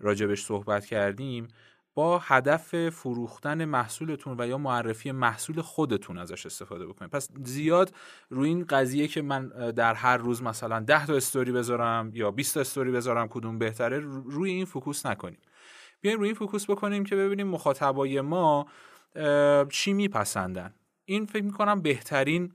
راجبش 0.00 0.44
صحبت 0.44 0.86
کردیم 0.86 1.48
با 1.94 2.18
هدف 2.18 2.90
فروختن 2.90 3.64
محصولتون 3.64 4.36
و 4.40 4.46
یا 4.46 4.58
معرفی 4.58 5.12
محصول 5.12 5.60
خودتون 5.60 6.18
ازش 6.18 6.46
استفاده 6.46 6.86
بکنید. 6.86 7.10
پس 7.10 7.28
زیاد 7.44 7.94
روی 8.30 8.48
این 8.48 8.64
قضیه 8.64 9.08
که 9.08 9.22
من 9.22 9.48
در 9.48 9.94
هر 9.94 10.16
روز 10.16 10.42
مثلا 10.42 10.80
10 10.80 11.06
تا 11.06 11.14
استوری 11.14 11.52
بذارم 11.52 12.10
یا 12.14 12.30
20 12.30 12.54
تا 12.54 12.60
استوری 12.60 12.90
بذارم 12.90 13.28
کدوم 13.28 13.58
بهتره 13.58 13.98
روی 14.24 14.50
این 14.50 14.64
focus 14.64 15.06
نکنیم. 15.06 15.38
بیایم 16.00 16.18
روی 16.18 16.28
این 16.28 16.34
فوکوس 16.34 16.70
بکنیم 16.70 17.04
که 17.04 17.16
ببینیم 17.16 17.46
مخاطبای 17.46 18.20
ما 18.20 18.66
چی 19.70 19.92
میپسندن؟ 19.92 20.74
این 21.04 21.26
فکر 21.26 21.44
می‌کنم 21.44 21.82
بهترین 21.82 22.52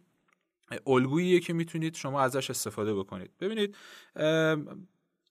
الگوییه 0.88 1.40
که 1.40 1.54
می‌تونید 1.54 1.96
شما 1.96 2.22
ازش 2.22 2.50
استفاده 2.50 2.96
بکنید. 2.96 3.32
ببینید 3.40 3.76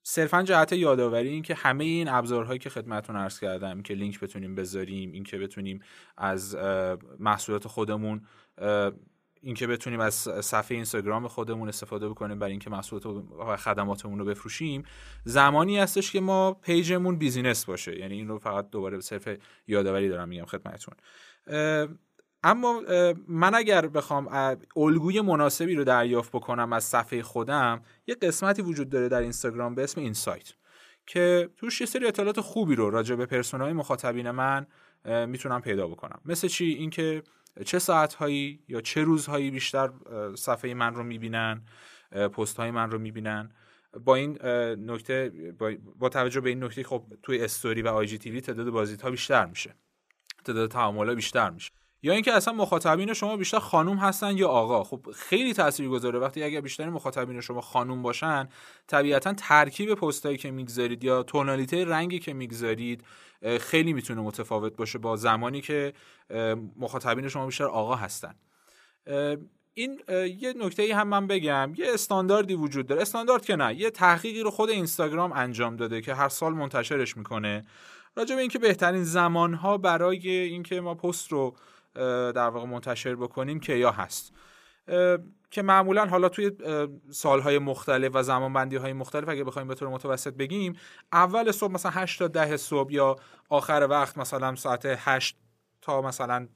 صرفا 0.02 0.42
جهت 0.42 0.72
یادآوری 0.72 1.28
این 1.28 1.42
که 1.42 1.54
همه 1.54 1.84
این 1.84 2.08
ابزارهایی 2.08 2.58
که 2.58 2.70
خدمتتون 2.70 3.16
عرض 3.16 3.40
کردم 3.40 3.82
که 3.82 3.94
لینک 3.94 4.20
بتونیم 4.20 4.54
بذاریم 4.54 5.12
این 5.12 5.24
که 5.24 5.38
بتونیم 5.38 5.80
از 6.16 6.56
محصولات 7.18 7.68
خودمون 7.68 8.26
اینکه 9.46 9.66
بتونیم 9.66 10.00
از 10.00 10.14
صفحه 10.40 10.74
اینستاگرام 10.74 11.28
خودمون 11.28 11.68
استفاده 11.68 12.08
بکنیم 12.08 12.38
برای 12.38 12.50
اینکه 12.50 12.70
محصولات 12.70 13.06
و 13.06 13.56
خدماتمون 13.56 14.18
رو 14.18 14.24
بفروشیم 14.24 14.82
زمانی 15.24 15.78
هستش 15.78 16.12
که 16.12 16.20
ما 16.20 16.52
پیجمون 16.52 17.16
business 17.16 17.64
باشه. 17.64 17.98
یعنی 17.98 18.14
این 18.14 18.28
رو 18.28 18.38
فقط 18.38 18.70
دوباره 18.70 19.00
صرف 19.00 19.28
یادآوری 19.66 20.08
دارم 20.08 20.28
میگم 20.28 20.44
خدمتتون. 20.44 20.94
اما 22.42 22.82
من 23.28 23.54
اگر 23.54 23.86
بخوام 23.86 24.56
الگوی 24.76 25.20
مناسبی 25.20 25.74
رو 25.74 25.84
دریافت 25.84 26.32
بکنم 26.32 26.72
از 26.72 26.84
صفحه 26.84 27.22
خودم 27.22 27.82
یه 28.06 28.14
قسمتی 28.14 28.62
وجود 28.62 28.88
داره 28.88 29.08
در 29.08 29.20
اینستاگرام 29.20 29.74
به 29.74 29.82
اسم 29.82 30.00
insight 30.00 30.52
که 31.06 31.50
توش 31.56 31.80
یه 31.80 31.86
سری 31.86 32.06
اطلاعات 32.06 32.40
خوبی 32.40 32.74
رو 32.74 32.90
راجع 32.90 33.14
به 33.14 33.26
persona 33.26 33.67
ی 33.67 33.72
مخاطبین 33.72 34.30
من 34.30 34.66
می‌تونم 35.26 35.60
پیدا 35.60 35.88
بکنم. 35.88 36.20
مثل 36.24 36.48
چی؟ 36.48 36.64
اینکه 36.64 37.22
چه 37.64 37.78
ساعتهایی 37.78 38.64
یا 38.68 38.80
چه 38.80 39.02
روزهایی 39.04 39.50
بیشتر 39.50 39.90
صفحه 40.34 40.74
من 40.74 40.94
رو 40.94 41.02
می‌بینن 41.02 41.62
پست 42.10 42.56
های 42.56 42.70
من 42.70 42.90
رو 42.90 42.98
می‌بینن؟ 42.98 43.50
با 44.04 44.14
این 44.14 44.38
نکته 44.90 45.32
با, 45.98 46.08
توجه 46.08 46.40
به 46.40 46.48
این 46.48 46.64
نکته 46.64 46.82
خب 46.82 47.04
توی 47.22 47.40
استوری 47.44 47.82
و 47.82 47.88
آی 47.88 48.06
جی 48.06 48.18
تیوی 48.18 48.40
تعداد 48.40 48.70
بازدیدها 48.70 49.10
بیشتر 49.10 49.46
میشه. 49.46 49.74
تعداد 50.44 50.70
تعاملات 50.70 51.16
بیشتر 51.16 51.50
میشه. 51.50 51.72
یا 52.06 52.12
اینکه 52.12 52.32
اصلا 52.32 52.54
مخاطبین 52.54 53.12
شما 53.12 53.36
بیشتر 53.36 53.58
خانوم 53.58 53.96
هستن 53.96 54.38
یا 54.38 54.48
آقا؟ 54.48 54.84
خب 54.84 55.06
خیلی 55.16 55.54
گذاره 55.88 56.18
وقتی 56.18 56.42
اگر 56.42 56.60
بیشتر 56.60 56.90
مخاطبین 56.90 57.40
شما 57.40 57.60
خانوم 57.60 58.02
باشن 58.02 58.48
طبیعتا 58.86 59.32
ترکیب 59.32 59.94
پستایی 59.94 60.36
که 60.36 60.50
می‌گذارید 60.50 61.04
یا 61.04 61.22
تونالیته 61.22 61.84
رنگی 61.84 62.18
که 62.18 62.32
می‌گذارید 62.32 63.04
خیلی 63.60 63.92
می‌تونه 63.92 64.20
متفاوت 64.20 64.76
باشه 64.76 64.98
با 64.98 65.16
زمانی 65.16 65.60
که 65.60 65.92
مخاطبین 66.76 67.28
شما 67.28 67.46
بیشتر 67.46 67.64
آقا 67.64 67.94
هستن. 67.94 68.34
این 69.74 70.00
یه 70.38 70.54
نکته 70.56 70.82
ای 70.82 70.92
هم 70.92 71.08
من 71.08 71.26
بگم. 71.26 71.72
یه 71.76 71.86
استانداردی 71.94 72.54
وجود 72.54 72.86
داره. 72.86 73.02
استاندارد 73.02 73.44
که 73.44 73.56
نه 73.56 73.74
یه 73.74 73.90
تحقیقی 73.90 74.40
رو 74.40 74.50
خود 74.50 74.70
اینستاگرام 74.70 75.32
انجام 75.32 75.76
داده 75.76 76.00
که 76.00 76.14
هر 76.14 76.28
سال 76.28 76.52
منتشرش 76.52 77.16
می‌کنه. 77.16 77.64
راجع 78.16 78.34
به 78.34 78.40
اینکه 78.40 78.58
بهترین 78.58 79.04
زمانها 79.04 79.78
برای 79.78 80.28
اینکه 80.28 80.80
ما 80.80 80.94
پست 80.94 81.32
رو 81.32 81.56
در 82.34 82.48
واقع 82.48 82.66
منتشر 82.66 83.14
بکنیم 83.14 83.60
که 83.60 83.74
یا 83.74 83.90
هست. 83.90 84.32
که 85.50 85.62
معمولا 85.62 86.06
حالا 86.06 86.28
توی 86.28 86.50
سالهای 87.10 87.58
مختلف 87.58 88.12
و 88.14 88.22
زمانبندی 88.22 88.76
های 88.76 88.92
مختلف 88.92 89.28
اگه 89.28 89.44
بخوایم 89.44 89.68
به 89.68 89.74
طور 89.74 89.88
متوسط 89.88 90.34
بگیم 90.34 90.76
اول 91.12 91.52
صبح 91.52 91.72
مثلا 91.72 91.92
8 91.92 92.18
تا 92.18 92.28
10 92.28 92.56
صبح 92.56 92.92
یا 92.92 93.16
آخر 93.48 93.86
وقت 93.90 94.18
مثلا 94.18 94.54
ساعت 94.54 94.82
8 94.84 95.36
تا 95.82 96.02
مثلا 96.02 96.48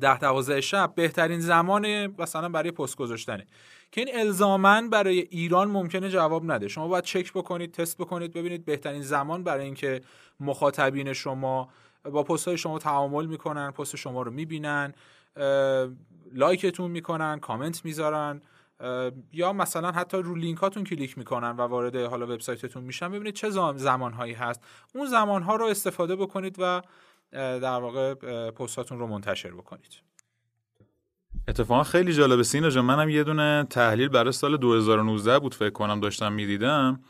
10 0.00 0.18
12 0.18 0.60
شب 0.60 0.92
بهترین 0.94 1.40
زمان 1.40 2.06
مثلا 2.06 2.48
برای 2.48 2.70
پست 2.70 2.96
گذاشتنه. 2.96 3.46
که 3.92 4.00
این 4.00 4.20
الزاما 4.20 4.82
برای 4.88 5.18
ایران 5.18 5.68
ممکنه 5.68 6.08
جواب 6.08 6.52
نده. 6.52 6.68
شما 6.68 6.88
باید 6.88 7.04
چک 7.04 7.32
بکنید 7.32 7.72
تست 7.72 7.98
بکنید 7.98 8.32
ببینید 8.32 8.64
بهترین 8.64 9.02
زمان 9.02 9.44
برای 9.44 9.64
اینکه 9.64 10.00
مخاطبین 10.40 11.12
شما 11.12 11.68
با 12.04 12.22
پست 12.22 12.48
های 12.48 12.58
شما 12.58 12.78
تعامل 12.78 13.26
می‌کنن 13.26 13.70
پست 13.70 13.96
شما 13.96 14.22
رو 14.22 14.30
می‌بینن 14.30 14.94
like 16.32 16.65
تون 16.65 16.90
می‌کنن 16.90 17.38
کامنت 17.38 17.84
می‌ذارن 17.84 18.40
یا 19.32 19.52
مثلا 19.52 19.92
حتی 19.92 20.16
رو 20.16 20.34
لینکاتون 20.34 20.84
کلیک 20.84 21.18
می‌کنن 21.18 21.50
و 21.50 21.60
وارد 21.60 21.96
حالا 21.96 22.26
وبسایتتون 22.26 22.84
میشن. 22.84 23.08
ببینید 23.08 23.34
چه 23.34 23.50
زمانهایی 23.76 24.32
هست. 24.32 24.60
اون 24.94 25.06
زمانها 25.06 25.56
رو 25.56 25.66
استفاده 25.66 26.16
بکنید 26.16 26.56
و 26.58 26.82
در 27.32 27.80
واقع 27.80 28.14
پستاتون 28.50 28.98
رو 28.98 29.06
منتشر 29.06 29.50
بکنید. 29.50 30.02
اتفاقا 31.48 31.82
خیلی 31.82 32.12
جالبه. 32.12 32.42
سینا 32.42 32.70
جان 32.70 32.84
منم 32.84 33.08
یه 33.08 33.24
دونه 33.24 33.66
تحلیل 33.70 34.08
برای 34.08 34.32
سال 34.32 34.56
2019 34.56 35.38
بود 35.38 35.54
فکر 35.54 35.70
کنم 35.70 36.00
داشتم 36.00 36.32
می‌دیدم. 36.32 37.00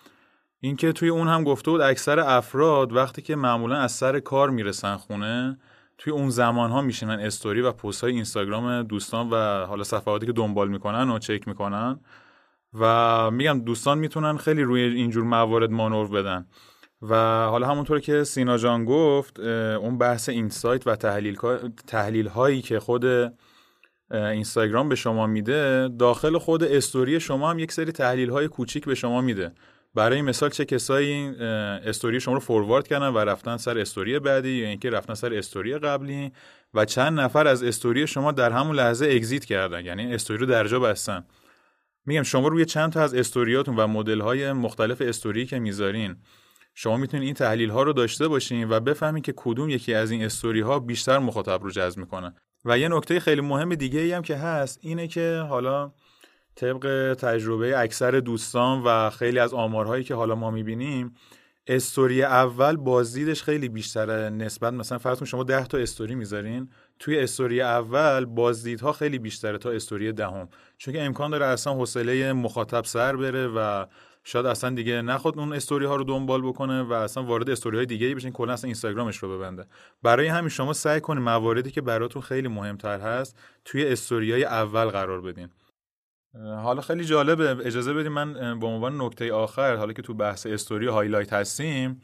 اینکه 0.61 0.93
توی 0.93 1.09
اون 1.09 1.29
هم 1.29 1.45
گفته 1.45 1.71
بود 1.71 1.81
اکثر 1.81 2.21
افراد 2.21 2.93
وقتی 2.93 3.23
که 3.23 3.37
معمولا 3.37 3.77
از 3.77 3.93
سر 3.93 4.21
کار 4.21 4.51
می‌رسن 4.51 4.97
خونه 4.97 5.59
توی 5.99 6.13
اون 6.13 6.31
زمان 6.31 6.71
ها 6.71 6.83
میشینن 6.83 7.21
استوری 7.21 7.61
و 7.61 7.73
پست 7.73 8.05
های 8.05 8.13
اینستاگرام 8.13 8.83
دوستان 8.83 9.31
و 9.31 9.67
حالا 9.67 9.85
صفحاتی 9.85 10.27
که 10.27 10.33
دنبال 10.33 10.69
می‌کنن 10.69 11.11
و 11.11 11.19
چک 11.19 11.49
می‌کنن 11.49 12.01
و 12.81 13.31
میگم 13.31 13.61
دوستان 13.61 13.99
می‌تونن 13.99 14.37
خیلی 14.37 14.63
روی 14.63 14.81
اینجور 14.81 15.25
موارد 15.25 15.71
مانور 15.71 16.09
بدن. 16.09 16.47
و 17.03 17.15
حالا 17.47 17.67
همونطور 17.67 18.01
که 18.01 18.25
سینا 18.25 18.59
جان 18.59 18.85
گفت 18.85 19.41
اون 19.41 19.99
بحث 19.99 20.29
اینسایت 20.29 20.87
و 20.87 20.97
تحلیل, 20.97 21.37
تحلیل 21.87 22.29
هایی 22.29 22.63
که 22.63 22.81
خود 22.81 23.05
اینستاگرام 24.11 24.89
به 24.89 24.95
شما 24.95 25.27
میده 25.27 25.89
داخل 25.99 26.39
خود 26.39 26.65
استوری 26.65 27.21
شما 27.21 27.51
هم 27.51 27.59
یک 27.59 27.73
سری 27.73 27.93
تحلیل 27.93 28.31
های 28.31 28.49
کوچیک 28.49 28.85
به 28.85 28.95
شما 28.95 29.21
میده. 29.21 29.53
برای 29.95 30.23
مثال 30.23 30.51
چه 30.51 30.65
کسایی 30.65 31.13
این 31.13 31.43
استوری 31.43 32.21
شما 32.21 32.35
رو 32.35 32.41
فوروارد 32.41 32.89
کردن 32.89 33.09
و 33.09 33.19
رفتن 33.19 33.57
سر 33.57 33.79
استوری 33.79 34.19
بعدی 34.19 34.49
یا 34.49 34.69
اینکه 34.69 34.91
رفتن 34.91 35.15
سر 35.15 35.35
استوری 35.35 35.79
قبلی 35.79 36.33
و 36.75 36.85
چند 36.85 37.21
نفر 37.21 37.47
از 37.47 37.63
استوری 37.63 38.07
شما 38.07 38.33
در 38.33 38.53
همون 38.53 38.77
لحظه 38.77 39.07
اگزییت 39.07 39.45
کردن 39.45 39.85
یعنی 39.85 40.15
استوری 40.15 40.39
رو 40.39 40.47
درجا 40.47 40.81
بستن. 40.81 41.25
میگم 42.07 42.23
شما 42.23 42.49
روی 42.49 42.65
چند 42.65 42.93
تا 42.93 43.03
از 43.03 43.15
استوریاتون 43.15 43.77
و 43.77 43.87
مدل 43.87 44.21
های 44.21 44.53
مختلف 44.53 45.03
استوری 45.03 45.47
که 45.47 45.59
می‌ذارین 45.59 46.17
شما 46.75 46.97
می‌تونید 46.97 47.25
این 47.25 47.35
تحلیل 47.35 47.71
ها 47.71 47.83
رو 47.83 47.93
داشته 47.93 48.29
باشین 48.29 48.71
و 48.71 48.81
بفهمین 48.81 49.23
که 49.23 49.33
کدوم 49.37 49.71
یکی 49.71 49.95
از 49.95 50.11
این 50.11 50.25
استوری 50.25 50.61
ها 50.61 50.79
بیشتر 50.79 51.19
مخاطب 51.19 51.63
رو 51.63 51.71
جذب 51.71 51.99
می‌کنه. 51.99 52.35
و 52.65 52.79
یه 52.79 52.89
نکته 52.89 53.21
خیلی 53.21 53.41
مهم 53.41 53.75
دیگه 53.75 54.01
ای 54.01 54.13
هم 54.13 54.23
که 54.23 54.37
هست 54.37 54.79
اینه 54.83 55.09
که 55.09 55.45
حالا 55.49 55.93
طبق 56.61 57.15
تجربه 57.15 57.79
اکثر 57.79 58.11
دوستان 58.11 58.83
و 58.83 59.11
خیلی 59.11 59.39
از 59.39 59.55
آمارهایی 59.55 60.05
که 60.05 60.15
حالا 60.15 60.35
ما 60.35 60.51
می‌بینیم 60.51 61.15
استوری 61.67 62.23
اول 62.23 62.77
بازدیدش 62.77 63.43
خیلی 63.43 63.69
بیشتره 63.69 64.31
نسبت 64.31 64.73
مثلا 64.73 64.99
فرض 64.99 65.19
کن 65.19 65.25
شما 65.25 65.45
10 65.45 65.67
تا 65.67 65.79
استوری 65.79 66.15
می‌ذارین 66.15 66.69
توی 66.99 67.19
استوری 67.19 67.61
اول 67.61 68.25
بازدیدها 68.25 68.93
خیلی 68.93 69.19
بیشتره 69.19 69.59
تا 69.59 69.71
استوری 69.71 70.13
دهم. 70.13 70.49
چون 70.79 70.95
که 70.95 71.03
امکان 71.03 71.31
داره 71.31 71.47
اصلا 71.47 71.73
حوصله 71.75 72.33
مخاطب 72.33 72.85
سر 72.85 73.17
بره 73.17 73.47
و 73.47 73.87
شاید 74.25 74.47
اصلا 74.47 74.71
دیگه 74.71 75.03
نخواد 75.03 75.39
اون 75.39 75.53
استوری 75.53 75.87
ها 75.87 75.97
رو 75.97 76.05
دنبال 76.05 76.43
بکنه 76.43 76.83
و 76.83 76.93
اصلا 76.93 77.23
وارد 77.23 77.51
استوری 77.51 77.77
های 77.77 77.87
دیگه 77.87 78.15
بشین 78.15 78.33
کلا 78.33 78.53
اصلا 78.53 78.69
اینستاگرامش 78.69 79.17
رو 79.17 79.39
ببنده. 79.39 79.65
برای 80.03 80.27
همین 80.27 80.49
شما 80.49 80.73
سعی 80.73 81.01
کنید 81.01 81.23
مواردی 81.23 81.71
که 81.71 81.81
براتون 81.81 82.23
خیلی 82.23 82.49
مهمتر 82.49 83.01
هست 83.01 83.39
توی 83.65 83.87
استوری 83.87 84.33
های 84.33 84.45
اول 84.45 84.85
قرار 84.85 85.21
بدین. 85.21 85.49
حالا 86.35 86.81
خیلی 86.81 87.05
جالبه. 87.05 87.67
اجازه 87.67 87.95
بدیم 87.95 88.13
من 88.13 88.59
به 88.59 88.67
عنوان 88.67 89.03
نکته 89.03 89.33
آخر 89.33 89.77
حالا 89.77 89.93
که 89.93 90.03
تو 90.03 90.15
بحث 90.15 90.47
استوری 90.47 90.87
highlight 90.87 91.33
هستیم 91.33 92.01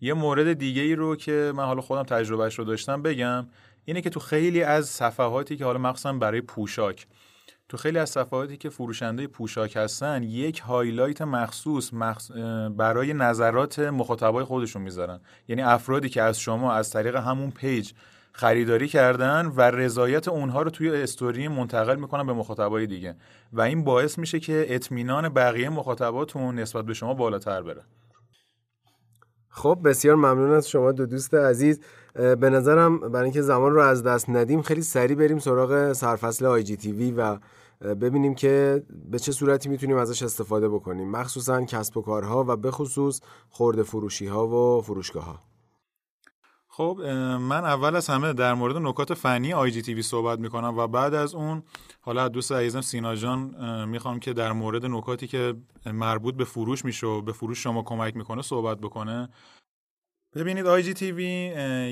یه 0.00 0.14
مورد 0.14 0.52
دیگه 0.52 0.82
ای 0.82 0.94
رو 0.94 1.16
که 1.16 1.52
من 1.56 1.64
حالا 1.64 1.80
خودم 1.80 2.02
تجربهش 2.02 2.58
رو 2.58 2.64
داشتم 2.64 3.02
بگم. 3.02 3.46
اینه 3.84 4.00
که 4.00 4.10
تو 4.10 4.20
خیلی 4.20 4.62
از 4.62 4.88
صفحاتی 4.88 5.56
که 5.56 5.64
حالا 5.64 5.78
مخصوصا 5.78 6.12
برای 6.12 6.40
پوشاک 6.40 7.06
تو 7.68 7.76
خیلی 7.76 7.98
از 7.98 8.10
صفحاتی 8.10 8.56
که 8.56 8.68
فروشنده 8.68 9.26
پوشاک 9.26 9.76
هستن 9.76 10.22
یک 10.22 10.60
highlight 10.60 11.22
مخصوص 11.22 11.90
برای 12.76 13.12
نظرات 13.12 13.78
مخاطبای 13.78 14.44
خودشون 14.44 14.82
می‌ذارن. 14.82 15.20
یعنی 15.48 15.62
افرادی 15.62 16.08
که 16.08 16.22
از 16.22 16.40
شما 16.40 16.72
از 16.72 16.90
طریق 16.90 17.16
همون 17.16 17.50
پیج 17.50 17.92
خریداری 18.32 18.88
کردن 18.88 19.46
و 19.46 19.60
رضایت 19.60 20.28
اونها 20.28 20.62
رو 20.62 20.70
توی 20.70 20.90
استوری 20.90 21.48
منتقل 21.48 21.96
می‌کنن 21.96 22.26
به 22.26 22.32
مخاطبای 22.32 22.86
دیگه. 22.86 23.16
و 23.52 23.60
این 23.60 23.84
باعث 23.84 24.18
میشه 24.18 24.40
که 24.40 24.66
اطمینان 24.68 25.28
بقیه 25.28 25.68
مخاطباتون 25.68 26.58
نسبت 26.58 26.84
به 26.84 26.94
شما 26.94 27.14
بالاتر 27.14 27.62
بره. 27.62 27.82
خب 29.48 29.78
بسیار 29.84 30.16
ممنون 30.16 30.50
از 30.50 30.68
شما 30.68 30.92
دو 30.92 31.06
دوست 31.06 31.34
عزیز. 31.34 31.80
به 32.14 32.50
نظرم 32.50 32.98
برای 32.98 33.24
اینکه 33.24 33.42
زمان 33.42 33.72
رو 33.72 33.80
از 33.80 34.02
دست 34.02 34.30
ندیم 34.30 34.62
خیلی 34.62 34.82
سریع 34.82 35.16
بریم 35.16 35.38
سراغ 35.38 35.92
سرفصل 35.92 36.46
آی 36.46 36.62
جی 36.62 36.76
تی 36.76 36.92
وی 36.92 37.12
و 37.12 37.38
ببینیم 37.80 38.34
که 38.34 38.82
به 39.10 39.18
چه 39.18 39.32
صورتی 39.32 39.68
می‌تونیم 39.68 39.96
ازش 39.96 40.22
استفاده 40.22 40.68
بکنیم. 40.68 41.10
مخصوصا 41.10 41.64
کسب 41.64 41.96
و 41.96 42.02
کارها 42.02 42.44
و 42.48 42.56
به 42.56 42.70
خصوص 42.70 43.20
خورده 43.48 43.82
فروشی 43.82 44.26
ها 44.26 44.48
و 44.48 44.80
فروشگاه 44.80 45.24
ها 45.24 45.49
خب 46.80 47.00
من 47.40 47.64
اول 47.64 47.96
از 47.96 48.08
همه 48.08 48.32
در 48.32 48.54
مورد 48.54 48.76
نکات 48.76 49.14
فنی 49.14 49.52
آی 49.52 49.70
جی 49.70 49.94
وی 49.94 50.02
صحبت 50.02 50.38
می‌کنم 50.38 50.78
و 50.78 50.86
بعد 50.86 51.14
از 51.14 51.34
اون 51.34 51.62
حالا 52.00 52.28
دوست 52.28 52.52
عزیزم 52.52 52.80
سینا 52.80 53.16
جان 53.16 53.38
می‌خوام 53.88 54.20
که 54.20 54.32
در 54.32 54.52
مورد 54.52 54.86
نکاتی 54.86 55.26
که 55.26 55.54
مربوط 55.86 56.34
به 56.34 56.44
فروش 56.44 56.84
میشه 56.84 57.06
و 57.06 57.22
به 57.22 57.32
فروش 57.32 57.62
شما 57.62 57.82
کمک 57.82 58.16
می‌کنه 58.16 58.42
صحبت 58.42 58.78
بکنه. 58.78 59.28
ببینید 60.34 60.66
IGTV 60.66 61.24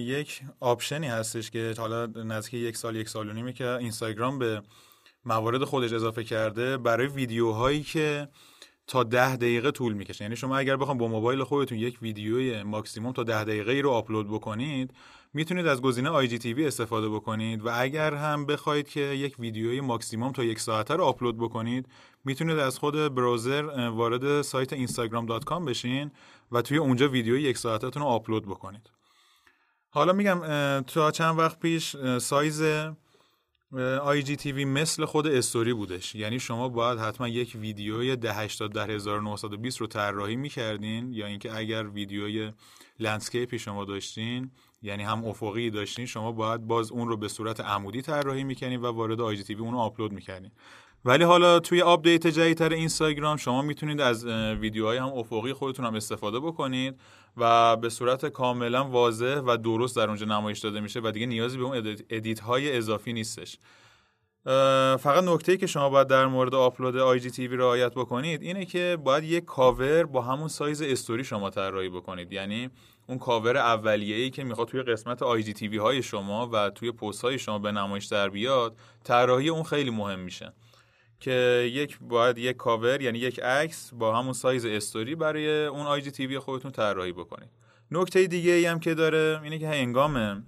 یک 0.02 0.42
option 0.60 1.00
ی 1.00 1.06
هستش 1.06 1.50
که 1.50 1.74
حالا 1.78 2.06
نزدیک 2.06 2.54
یک 2.54 2.76
سال 2.76 2.96
یک 2.96 3.08
سال 3.08 3.28
و 3.28 3.32
نیمه 3.32 3.52
که 3.52 3.68
اینستاگرام 3.68 4.38
به 4.38 4.62
موارد 5.24 5.64
خودش 5.64 5.92
اضافه 5.92 6.24
کرده 6.24 6.76
برای 6.76 7.06
ویدیوهایی 7.06 7.82
که 7.82 8.28
تا 8.88 9.02
ده 9.02 9.36
دقیقه 9.36 9.70
طول 9.70 9.92
می‌کشه. 9.92 10.24
یعنی 10.24 10.36
شما 10.36 10.56
اگر 10.56 10.76
بخوام 10.76 10.98
با 10.98 11.08
موبایل 11.08 11.44
خودتون 11.44 11.78
یک 11.78 11.98
ویدیوی 12.02 12.62
ماکسیموم 12.62 13.12
تا 13.12 13.22
ده 13.22 13.44
دقیقه 13.44 13.72
ای 13.72 13.82
رو 13.82 13.90
آپلود 13.90 14.28
بکنید 14.28 14.94
می‌تونید 15.34 15.66
از 15.66 15.82
گزینه 15.82 16.08
IGTV 16.08 16.66
استفاده 16.66 17.08
بکنید 17.08 17.66
و 17.66 17.70
اگر 17.72 18.14
هم 18.14 18.46
بخواید 18.46 18.88
که 18.88 19.00
یک 19.00 19.36
ویدیوی 19.38 19.80
ماکسیموم 19.80 20.32
تا 20.32 20.44
یک 20.44 20.60
ساعته 20.60 20.96
رو 20.96 21.04
آپلود 21.04 21.38
بکنید 21.38 21.86
می‌تونید 22.24 22.58
از 22.58 22.78
خود 22.78 23.14
browser 23.14 23.62
وارد 23.88 24.42
سایت 24.42 24.86
instagram.com 24.86 25.64
بشین 25.66 26.10
و 26.52 26.62
توی 26.62 26.78
اونجا 26.78 27.08
ویدیوی 27.08 27.42
یک 27.42 27.58
ساعتتون 27.58 28.02
رو 28.02 28.08
آپلود 28.08 28.46
بکنید. 28.46 28.90
حالا 29.90 30.12
میگم 30.12 30.40
تا 30.86 31.10
چند 31.10 31.38
وقت 31.38 31.58
پیش 31.58 31.96
size 32.18 32.62
IGTV 34.02 34.64
مثل 34.64 35.04
خود 35.04 35.26
استوری 35.26 35.72
بودش. 35.72 36.14
یعنی 36.14 36.40
شما 36.40 36.68
باید 36.68 36.98
حتما 36.98 37.28
یک 37.28 37.56
ویدیوی 37.60 38.16
1080 38.16 38.98
1920 38.98 39.80
رو 39.80 39.86
طراحی 39.86 40.36
می‌کردین 40.36 41.12
یا 41.12 41.26
اینکه 41.26 41.56
اگر 41.56 41.86
ویدیوی 41.86 42.52
landscape 43.00 43.52
ی 43.52 43.58
شما 43.58 43.84
داشتین 43.84 44.50
یعنی 44.82 45.02
هم 45.02 45.24
افقی 45.24 45.70
داشتین 45.70 46.06
شما 46.06 46.32
باید 46.32 46.60
باز 46.60 46.92
اون 46.92 47.08
رو 47.08 47.16
به 47.16 47.28
صورت 47.28 47.60
عمودی 47.60 48.02
طراحی 48.02 48.44
می‌کنین 48.44 48.80
و 48.80 48.86
وارد 48.86 49.20
IGTV 49.20 49.60
اون 49.60 49.72
رو 49.72 49.78
آپلود 49.78 50.12
می‌کردین. 50.12 50.50
ولی 51.04 51.24
حالا 51.24 51.60
توی 51.60 51.82
update 51.82 52.26
جدیدتر 52.26 52.68
اینستاگرام 52.68 53.36
شما 53.36 53.62
می‌تونید 53.62 54.00
از 54.00 54.26
ویدیوهای 54.60 54.98
هم 54.98 55.08
افقی 55.08 55.52
خودتون 55.52 55.84
هم 55.84 55.94
استفاده 55.94 56.40
بکنید 56.40 57.00
و 57.36 57.76
به 57.76 57.88
صورت 57.88 58.26
کاملا 58.26 58.84
واضح 58.84 59.34
و 59.34 59.56
درست 59.56 59.96
در 59.96 60.08
اونجا 60.08 60.26
نمایش 60.26 60.58
داده 60.58 60.80
میشه 60.80 61.00
و 61.04 61.10
دیگه 61.10 61.26
نیازی 61.26 61.58
به 61.58 61.64
اون 61.64 61.96
edit 62.10 62.40
های 62.40 62.76
اضافی 62.76 63.12
نیستش. 63.12 63.58
فقط 64.98 65.24
نکته 65.24 65.56
که 65.56 65.66
شما 65.66 65.90
باید 65.90 66.06
در 66.06 66.26
مورد 66.26 66.54
آپلود 66.54 66.96
IGTV 66.96 67.56
رعایت 67.56 67.94
بکنید 67.94 68.42
اینه 68.42 68.64
که 68.64 68.98
باید 69.04 69.24
یک 69.24 69.44
کاور 69.44 70.04
با 70.04 70.22
همون 70.22 70.48
سایز 70.48 70.82
استوری 70.82 71.24
شما 71.24 71.50
طراحی 71.50 71.88
بکنید. 71.88 72.32
یعنی 72.32 72.70
اون 73.06 73.18
کاور 73.18 73.56
اولیه‌ای 73.56 74.30
که 74.30 74.44
می‌خواد 74.44 74.68
توی 74.68 74.82
قسمت 74.82 75.22
IGTV 75.22 75.76
های 75.76 76.02
شما 76.02 76.48
و 76.52 76.70
توی 76.70 76.92
پست 76.92 77.22
های 77.22 77.38
شما 77.38 77.58
به 77.58 77.72
نمایش 77.72 78.04
در 78.04 78.28
بیاد 78.28 78.76
طراحی 79.04 79.48
اون 79.48 79.62
خیلی 79.62 79.90
مهم 79.90 80.18
میشه. 80.18 80.52
که 81.20 81.70
یک 81.72 81.98
باید 82.00 82.38
یک 82.38 82.56
کاور 82.56 83.02
یعنی 83.02 83.18
یک 83.18 83.40
عکس 83.40 83.90
با 83.94 84.18
همون 84.18 84.32
سایز 84.32 84.66
استوری 84.66 85.14
برای 85.14 85.66
اون 85.66 85.86
IGTV 85.86 86.38
خودتون 86.38 86.70
طراحی 86.70 87.12
بکنید. 87.12 87.48
نکته 87.90 88.26
دیگه 88.26 88.52
ای 88.52 88.66
هم 88.66 88.80
که 88.80 88.94
داره 88.94 89.40
اینه 89.42 89.58
که 89.58 89.68
هنگام 89.68 90.44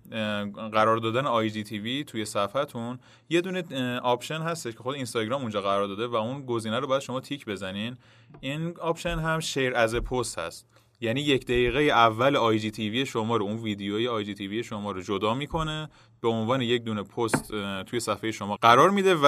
قرار 0.73 0.97
دادن 0.97 1.27
IGTV 1.27 2.05
توی 2.05 2.25
صفحتون 2.25 2.99
یه 3.29 3.41
دونه 3.41 3.65
option 3.99 4.41
هستش 4.41 4.73
که 4.73 4.79
خود 4.79 4.95
اینستاگرام 4.95 5.43
اونجا 5.43 5.61
قرار 5.61 5.87
داده 5.87 6.07
و 6.07 6.15
اون 6.15 6.47
گزینه 6.47 6.79
رو 6.79 6.87
باید 6.87 7.03
شما 7.03 7.21
تیک 7.21 7.47
بزنین. 7.47 7.97
این 8.41 8.75
option 8.81 9.19
هم 9.19 9.41
share 9.41 9.77
از 9.77 9.95
پست 9.95 10.39
هست. 10.39 10.67
یعنی 11.01 11.21
یک 11.21 11.45
دقیقه 11.45 11.81
اول 11.81 12.37
IGTV 12.37 13.07
شما 13.07 13.37
رو 13.37 13.45
اون 13.45 13.57
ویدیوی 13.57 14.09
IGTV 14.09 14.63
شما 14.63 14.91
رو 14.91 15.03
جدا 15.03 15.35
می‌کنه 15.35 15.91
به 16.21 16.29
عنوان 16.29 16.63
یک 16.63 16.83
دونه 16.83 17.03
پست 17.03 17.53
توی 17.87 18.01
صفحه 18.01 18.31
شما 18.31 18.57
قرار 18.63 18.91
میده 18.91 19.17
و 19.23 19.27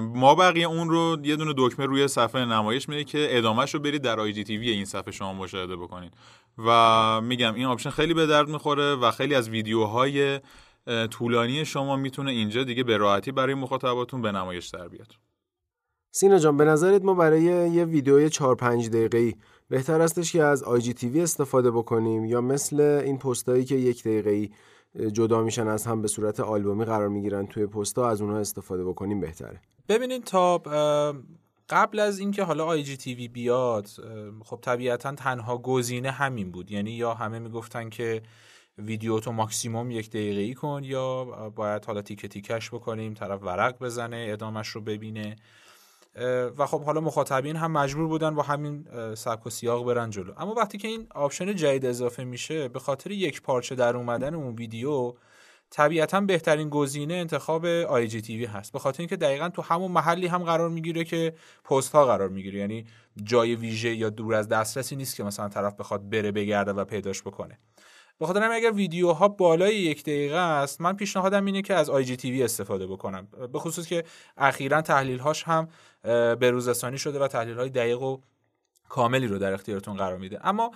ما 0.00 0.34
بقیه 0.34 0.66
اون 0.66 0.90
رو 0.90 1.16
یه 1.22 1.36
دونه 1.36 1.54
دکمه 1.56 1.86
روی 1.86 2.08
صفحه 2.08 2.44
نمایش 2.44 2.88
میده 2.88 3.04
که 3.04 3.26
ادامهش 3.30 3.74
رو 3.74 3.80
برید 3.80 4.02
در 4.02 4.20
IGTV 4.20 4.70
این 4.70 4.84
صفحه 4.84 5.12
شما 5.12 5.32
مشاهده 5.32 5.76
بکنید. 5.76 6.14
و 6.58 7.20
میگم 7.20 7.54
این 7.54 7.66
option 7.66 7.90
خیلی 7.90 8.14
به 8.14 8.26
درد 8.26 8.48
می‌خوره 8.48 8.94
و 8.94 9.10
خیلی 9.10 9.34
از 9.34 9.48
ویدیوهای 9.48 10.40
طولانی 11.10 11.64
شما 11.64 11.96
می‌تونه 11.96 12.30
اینجا 12.30 12.64
دیگه 12.64 12.84
به 12.84 12.96
راحتی 12.96 13.32
برای 13.32 13.54
مخاطباتون 13.54 14.22
به 14.22 14.32
نمایش 14.32 14.68
در 14.68 14.88
بیاد. 14.88 15.14
سینا 16.14 16.38
جان 16.38 16.56
به 16.56 16.64
نظرت 16.64 17.04
ما 17.04 17.14
برای 17.14 17.42
یه 17.42 17.84
ویدیوی 17.84 18.30
4 18.30 18.54
5 18.54 18.88
دقیقه‌ای 18.88 19.34
بهتر 19.72 20.00
استش 20.00 20.32
که 20.32 20.42
از 20.42 20.62
آی 20.62 20.80
جی 20.80 20.94
تیوی 20.94 21.20
استفاده 21.20 21.70
بکنیم 21.70 22.24
یا 22.24 22.40
مثل 22.40 22.80
این 22.80 23.18
پستایی 23.18 23.64
که 23.64 23.74
یک 23.74 24.04
دقیقه‌ای 24.04 24.50
جدا 25.12 25.42
میشن 25.42 25.68
از 25.68 25.86
هم 25.86 26.02
به 26.02 26.08
صورت 26.08 26.40
آلبومی 26.40 26.84
قرار 26.84 27.08
می‌گیرن 27.08 27.46
توی 27.46 27.66
پستا 27.66 28.08
از 28.08 28.22
اونها 28.22 28.38
استفاده 28.38 28.84
بکنیم 28.84 29.20
بهتره. 29.20 29.60
ببینین 29.88 30.22
تا 30.22 30.58
قبل 31.68 31.98
از 31.98 32.18
اینکه 32.18 32.44
حالا 32.44 32.64
IGTV 32.64 33.28
بیاد 33.28 33.88
خب 34.44 34.58
طبیعتا 34.62 35.14
تنها 35.14 35.58
گزینه 35.58 36.10
همین 36.10 36.50
بود. 36.50 36.70
یعنی 36.70 36.90
یا 36.90 37.14
همه 37.14 37.38
می‌گفتن 37.38 37.88
که 37.88 38.22
ویدیو 38.78 39.20
تو 39.20 39.32
ماکسیموم 39.32 39.90
یک 39.90 40.10
دقیقه 40.10 40.40
ای 40.40 40.54
کن 40.54 40.80
یا 40.84 41.24
باید 41.56 41.84
حالا 41.84 42.02
تیکه 42.02 42.28
تیکش 42.28 42.70
بکنیم 42.70 43.14
طرف 43.14 43.42
ورق 43.42 43.78
بزنه 43.78 44.26
ادامش 44.30 44.68
رو 44.68 44.80
ببینه. 44.80 45.36
و 46.58 46.66
خب 46.66 46.82
حالا 46.82 47.00
مخاطبین 47.00 47.56
هم 47.56 47.72
مجبور 47.72 48.06
بودن 48.06 48.34
با 48.34 48.42
همین 48.42 48.86
سبک 49.14 49.46
و 49.46 49.50
سیاق 49.50 49.86
برن 49.86 50.10
جلو. 50.10 50.32
اما 50.36 50.54
وقتی 50.54 50.78
که 50.78 50.88
این 50.88 51.06
option 51.14 51.56
جدید 51.56 51.86
اضافه 51.86 52.24
میشه 52.24 52.68
به 52.68 52.78
خاطر 52.78 53.10
یک 53.10 53.42
پارچه 53.42 53.74
در 53.74 53.96
اومدن 53.96 54.34
اون 54.34 54.54
ویدیو 54.54 55.14
طبیعتا 55.70 56.20
بهترین 56.20 56.68
گزینه 56.68 57.14
انتخاب 57.14 57.66
آی 57.66 58.08
جی 58.08 58.20
تیوی 58.20 58.44
هست. 58.44 58.72
به 58.72 58.78
خاطر 58.78 59.00
اینکه 59.00 59.16
دقیقا 59.16 59.48
تو 59.48 59.62
همون 59.62 59.90
محلی 59.90 60.26
هم 60.26 60.42
قرار 60.42 60.68
می‌گیره 60.68 61.04
که 61.04 61.34
پست 61.64 61.92
ها 61.92 62.06
قرار 62.06 62.28
می‌گیره. 62.28 62.58
یعنی 62.58 62.86
جای 63.24 63.54
ویژه 63.54 63.94
یا 63.94 64.10
دور 64.10 64.34
از 64.34 64.48
دسترسی 64.48 64.96
نیست 64.96 65.16
که 65.16 65.24
مثلا 65.24 65.48
طرف 65.48 65.74
بخواد 65.74 66.10
بره 66.10 66.32
بگرده 66.32 66.72
و 66.72 66.84
پیداش 66.84 67.22
بکنه. 67.22 67.58
به 68.22 68.26
خاطر 68.26 68.42
همین 68.42 68.56
اگر 68.56 68.70
ویدیوها 68.72 69.28
بالای 69.28 69.74
یک 69.74 70.02
دقیقه 70.02 70.36
است 70.36 70.80
من 70.80 70.96
پیشنهادم 70.96 71.44
اینه 71.44 71.62
که 71.62 71.74
از 71.74 71.90
آی 71.90 72.04
جی 72.04 72.16
تیوی 72.16 72.42
استفاده 72.42 72.86
بکنم. 72.86 73.28
به 73.52 73.58
خصوص 73.58 73.86
که 73.86 74.04
اخیرا 74.36 74.82
تحلیل 74.82 75.18
هاش 75.18 75.42
هم 75.42 75.68
به 76.38 76.50
روزرسانی 76.50 76.98
شده 76.98 77.18
و 77.18 77.28
تحلیل 77.28 77.56
های 77.58 77.68
دقیق 77.68 78.02
و 78.02 78.18
کاملی 78.88 79.26
رو 79.26 79.38
در 79.38 79.52
اختیارتون 79.52 79.96
قرار 79.96 80.18
میده. 80.18 80.46
اما 80.46 80.70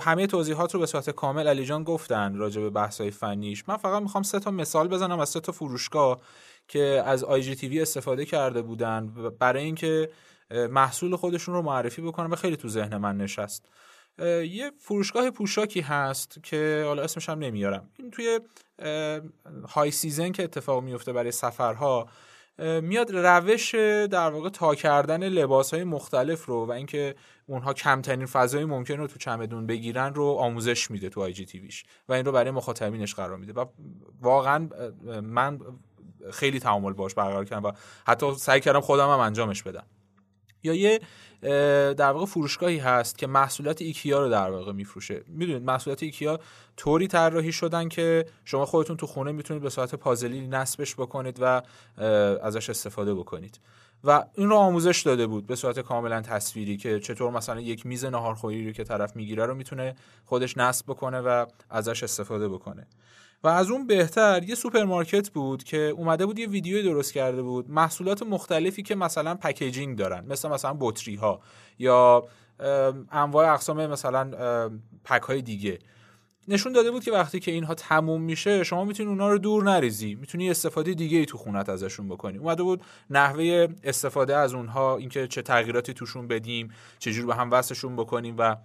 همه 0.00 0.26
توضیحات 0.26 0.74
رو 0.74 0.80
به 0.80 0.86
صورت 0.86 1.10
کامل 1.10 1.48
علی 1.48 1.64
جان 1.64 1.84
گفتن 1.84 2.36
راجع 2.36 2.60
به 2.60 2.70
بحث 2.70 3.00
های 3.00 3.10
فنیش. 3.10 3.68
من 3.68 3.76
فقط 3.76 4.02
می‌خوام 4.02 4.22
سه 4.22 4.40
تا 4.40 4.50
مثال 4.50 4.88
بزنم 4.88 5.20
از 5.20 5.28
سه 5.28 5.40
تا 5.40 5.52
فروشگاه 5.52 6.20
که 6.68 7.02
از 7.06 7.24
آی 7.24 7.42
جی 7.42 7.54
تیوی 7.54 7.82
استفاده 7.82 8.24
کرده 8.24 8.62
بودن 8.62 9.14
برای 9.38 9.64
اینکه 9.64 10.10
محصول 10.50 11.16
خودشون 11.16 11.54
رو 11.54 11.62
معرفی 11.62 12.02
بکنن 12.02 12.30
و 12.30 12.36
خیلی 12.36 12.56
تو 12.56 12.68
ذهن 12.68 12.96
من 12.96 13.16
نشست. 13.16 13.68
یه 14.18 14.72
فروشگاه 14.78 15.30
پوشاکی 15.30 15.80
هست 15.80 16.38
که 16.42 16.84
حالا 16.86 17.02
اسمش 17.02 17.28
هم 17.28 17.38
نمیارم. 17.38 17.90
این 17.98 18.10
توی 18.10 18.40
high 19.68 19.90
season 19.90 20.32
که 20.32 20.44
اتفاق 20.44 20.82
میفته 20.82 21.12
برای 21.12 21.32
سفرها 21.32 22.08
میاد 22.58 23.10
روش 23.10 23.74
در 24.10 24.30
واقع 24.30 24.48
تا 24.48 24.74
کردن 24.74 25.28
لباس 25.28 25.74
های 25.74 25.84
مختلف 25.84 26.44
رو 26.46 26.66
و 26.66 26.70
اینکه 26.70 27.14
اونها 27.46 27.72
کمترین 27.72 28.26
فضای 28.26 28.64
ممکن 28.64 28.94
رو 28.94 29.06
تو 29.06 29.18
چمدون 29.18 29.66
بگیرن 29.66 30.14
رو 30.14 30.24
آموزش 30.24 30.90
میده 30.90 31.08
تو 31.08 31.20
IGTV 31.20 31.46
یش 31.46 31.84
و 32.08 32.12
این 32.12 32.24
رو 32.24 32.32
برای 32.32 32.50
مخاطبینش 32.50 33.14
قرار 33.14 33.36
میده. 33.36 33.52
و 33.52 33.64
واقعا 34.20 34.68
من 35.22 35.60
خیلی 36.32 36.60
تعامل 36.60 36.92
باش 36.92 37.14
برقرار 37.14 37.44
کردم 37.44 37.64
و 37.64 37.72
حتی 38.06 38.34
سعی 38.34 38.60
کردم 38.60 38.80
خودم 38.80 39.10
هم 39.10 39.18
انجامش 39.18 39.62
بدم. 39.62 39.86
یا 40.62 40.74
یه 40.74 41.00
در 41.42 42.10
واقع 42.12 42.26
فروشگاهی 42.26 42.78
هست 42.78 43.18
که 43.18 43.26
محصولات 43.26 43.82
ایکیا 43.82 44.20
رو 44.20 44.28
در 44.28 44.50
واقع 44.50 44.72
میفروشه. 44.72 45.22
می‌دونید 45.26 45.62
محصولات 45.62 46.02
ایکیا 46.02 46.40
طوری 46.76 47.08
طراحی 47.08 47.52
شدن 47.52 47.88
که 47.88 48.26
شما 48.44 48.66
خودتون 48.66 48.96
تو 48.96 49.06
خونه 49.06 49.32
می‌تونید 49.32 49.62
به 49.62 49.70
صورت 49.70 49.94
پازلی 49.94 50.46
نصبش 50.46 50.94
بکنید 50.94 51.38
و 51.40 51.62
ازش 52.42 52.70
استفاده 52.70 53.14
بکنید. 53.14 53.60
و 54.04 54.24
این 54.34 54.48
رو 54.48 54.56
آموزش 54.56 55.02
داده 55.02 55.26
بود 55.26 55.46
به 55.46 55.56
صورت 55.56 55.80
کاملا 55.80 56.20
تصویری 56.20 56.76
که 56.76 57.00
چطور 57.00 57.30
مثلا 57.30 57.60
یک 57.60 57.86
میز 57.86 58.04
ناهارخوری 58.04 58.66
رو 58.66 58.72
که 58.72 58.84
طرف 58.84 59.16
می‌گیره 59.16 59.46
رو 59.46 59.54
می‌تونه 59.54 59.94
خودش 60.24 60.56
نصب 60.56 60.86
بکنه 60.86 61.20
و 61.20 61.46
ازش 61.70 62.02
استفاده 62.02 62.48
بکنه. 62.48 62.86
و 63.44 63.48
از 63.48 63.70
اون 63.70 63.86
بهتر 63.86 64.42
یه 64.42 64.54
سوپرمارکت 64.54 65.30
بود 65.30 65.64
که 65.64 65.76
اومده 65.76 66.26
بود 66.26 66.38
یه 66.38 66.48
ویدیو 66.48 66.82
درست 66.82 67.12
کرده 67.12 67.42
بود 67.42 67.70
محصولات 67.70 68.22
مختلفی 68.22 68.82
که 68.82 68.94
مثلا 68.94 69.34
packaging 69.34 69.98
دارن 69.98 70.24
مثل 70.26 70.48
مثلا 70.48 70.76
بطری 70.80 71.14
ها 71.14 71.40
یا 71.78 72.24
انواع 73.10 73.52
اقسام 73.52 73.86
مثلا 73.86 74.30
pack 75.04 75.22
های 75.22 75.42
دیگه. 75.42 75.78
نشون 76.48 76.72
داده 76.72 76.90
بود 76.90 77.04
که 77.04 77.12
وقتی 77.12 77.40
که 77.40 77.50
اینها 77.50 77.74
تموم 77.74 78.22
میشه 78.22 78.64
شما 78.64 78.84
می‌تونی 78.84 79.08
اونا 79.08 79.28
رو 79.28 79.38
دور 79.38 79.64
نریزی 79.64 80.14
می‌تونی 80.14 80.50
استفاده 80.50 80.94
دیگه 80.94 81.18
ای 81.18 81.26
تو 81.26 81.38
خونت 81.38 81.68
ازشون 81.68 82.08
بکنی. 82.08 82.38
اومده 82.38 82.62
بود 82.62 82.82
نحوه 83.10 83.68
استفاده 83.84 84.36
از 84.36 84.54
اونها 84.54 84.96
اینکه 84.96 85.26
چه 85.26 85.42
تغییراتی 85.42 85.94
توشون 85.94 86.28
بدیم 86.28 86.70
چجور 86.98 87.26
به 87.26 87.34
هم 87.34 87.50
وصلشون 87.50 87.96
بکنیم 87.96 88.34
و 88.38 88.56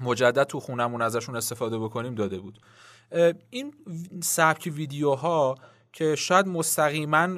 مجدد 0.00 0.42
تو 0.42 0.60
خونمون 0.60 1.02
ازشون 1.02 1.36
استفاده 1.36 1.78
بکنیم 1.78 2.14
داده 2.14 2.38
بود. 2.38 2.58
این 3.50 3.74
سبک 4.22 4.72
ویدیوها 4.74 5.54
که 5.92 6.16
شاید 6.16 6.46
مستقیما 6.46 7.28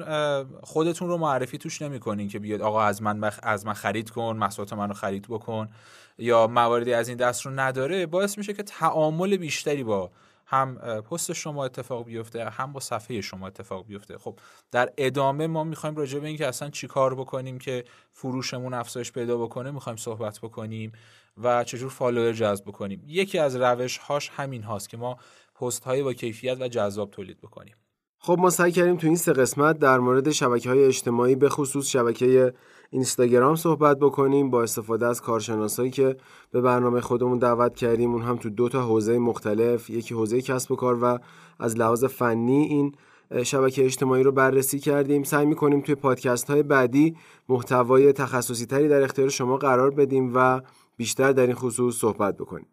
خودتون 0.63 1.07
رو 1.07 1.17
معرفی 1.17 1.57
توش 1.57 1.81
نمی‌کنین 1.81 2.27
که 2.27 2.39
بیاد 2.39 2.61
آقا 2.61 2.83
از 2.83 3.01
من 3.01 3.21
بخ... 3.21 3.39
از 3.43 3.65
من 3.65 3.73
خرید 3.73 4.09
کن 4.09 4.37
محصولات 4.37 4.73
منو 4.73 4.93
خرید 4.93 5.25
بکن 5.29 5.69
یا 6.17 6.47
مواردی 6.47 6.93
از 6.93 7.07
این 7.07 7.17
دست 7.17 7.45
رو 7.45 7.51
نداره. 7.51 8.05
باعث 8.05 8.37
میشه 8.37 8.53
که 8.53 8.63
تعامل 8.63 9.37
بیشتری 9.37 9.83
با 9.83 10.11
هم 10.45 10.75
پست 11.01 11.33
شما 11.33 11.65
اتفاق 11.65 12.05
بیفته 12.05 12.49
هم 12.49 12.73
با 12.73 12.79
صفحه 12.79 13.21
شما 13.21 13.47
اتفاق 13.47 13.85
بیفته. 13.85 14.17
خب 14.17 14.39
در 14.71 14.89
ادامه 14.97 15.47
ما 15.47 15.63
می‌خوایم 15.63 15.95
راجع 15.95 16.19
به 16.19 16.27
اینکه 16.27 16.47
اصلا 16.47 16.69
چی 16.69 16.87
کار 16.87 17.15
بکنیم 17.15 17.57
که 17.57 17.83
فروشمون 18.11 18.73
افزایش 18.73 19.11
پیدا 19.11 19.37
بکنه 19.37 19.71
می‌خوایم 19.71 19.97
صحبت 19.97 20.39
بکنیم 20.39 20.91
و 21.43 21.63
چجور 21.63 21.89
فالوور 21.89 22.33
جذب 22.33 22.65
بکنیم. 22.65 23.03
یکی 23.07 23.39
از 23.39 23.55
روش 23.55 23.97
هاش 23.97 24.29
همین 24.29 24.63
هاست 24.63 24.89
که 24.89 24.97
ما 24.97 25.17
پست 25.61 25.83
های 25.83 26.03
با 26.03 26.13
کیفیت 26.13 26.57
و 26.61 26.67
جذاب 26.67 27.11
تولید 27.11 27.37
بکنیم. 27.37 27.75
خب 28.17 28.37
ما 28.39 28.49
سعی 28.49 28.71
کردیم 28.71 28.97
تو 28.97 29.07
این 29.07 29.15
سه 29.15 29.33
قسمت 29.33 29.79
در 29.79 29.99
مورد 29.99 30.31
شبکه 30.31 30.69
های 30.69 30.85
اجتماعی 30.85 31.35
به 31.35 31.49
خصوص 31.49 31.87
شبکه 31.87 32.53
اینستاگرام 32.89 33.55
صحبت 33.55 33.99
بکنیم 33.99 34.49
با 34.49 34.63
استفاده 34.63 35.05
از 35.07 35.21
کارشناسایی 35.21 35.91
که 35.91 36.15
به 36.51 36.61
برنامه 36.61 37.01
خودمون 37.01 37.37
دعوت 37.37 37.75
کردیم. 37.75 38.11
اون 38.11 38.21
هم 38.21 38.37
تو 38.37 38.49
دو 38.49 38.69
تا 38.69 38.81
حوزه 38.81 39.17
مختلف 39.17 39.89
یکی 39.89 40.13
حوزه 40.13 40.41
کسب 40.41 40.71
و 40.71 40.75
کار 40.75 41.03
و 41.03 41.19
از 41.59 41.77
لحاظ 41.77 42.05
فنی 42.05 42.63
این 42.63 42.95
شبکه 43.43 43.85
اجتماعی 43.85 44.23
رو 44.23 44.31
بررسی 44.31 44.79
کردیم. 44.79 45.23
سعی 45.23 45.45
می‌کنیم 45.45 45.81
توی 45.81 45.95
پادکست 45.95 46.49
های 46.49 46.63
بعدی 46.63 47.15
محتوای 47.49 48.13
تخصصی 48.13 48.65
تری 48.65 48.87
در 48.87 49.01
اختیار 49.01 49.29
شما 49.29 49.57
قرار 49.57 49.91
بدیم 49.91 50.31
و 50.35 50.61
بیشتر 50.97 51.31
در 51.31 51.47
این 51.47 51.55
خصوص 51.55 51.95
صحبت 51.95 52.37
بکنیم. 52.37 52.67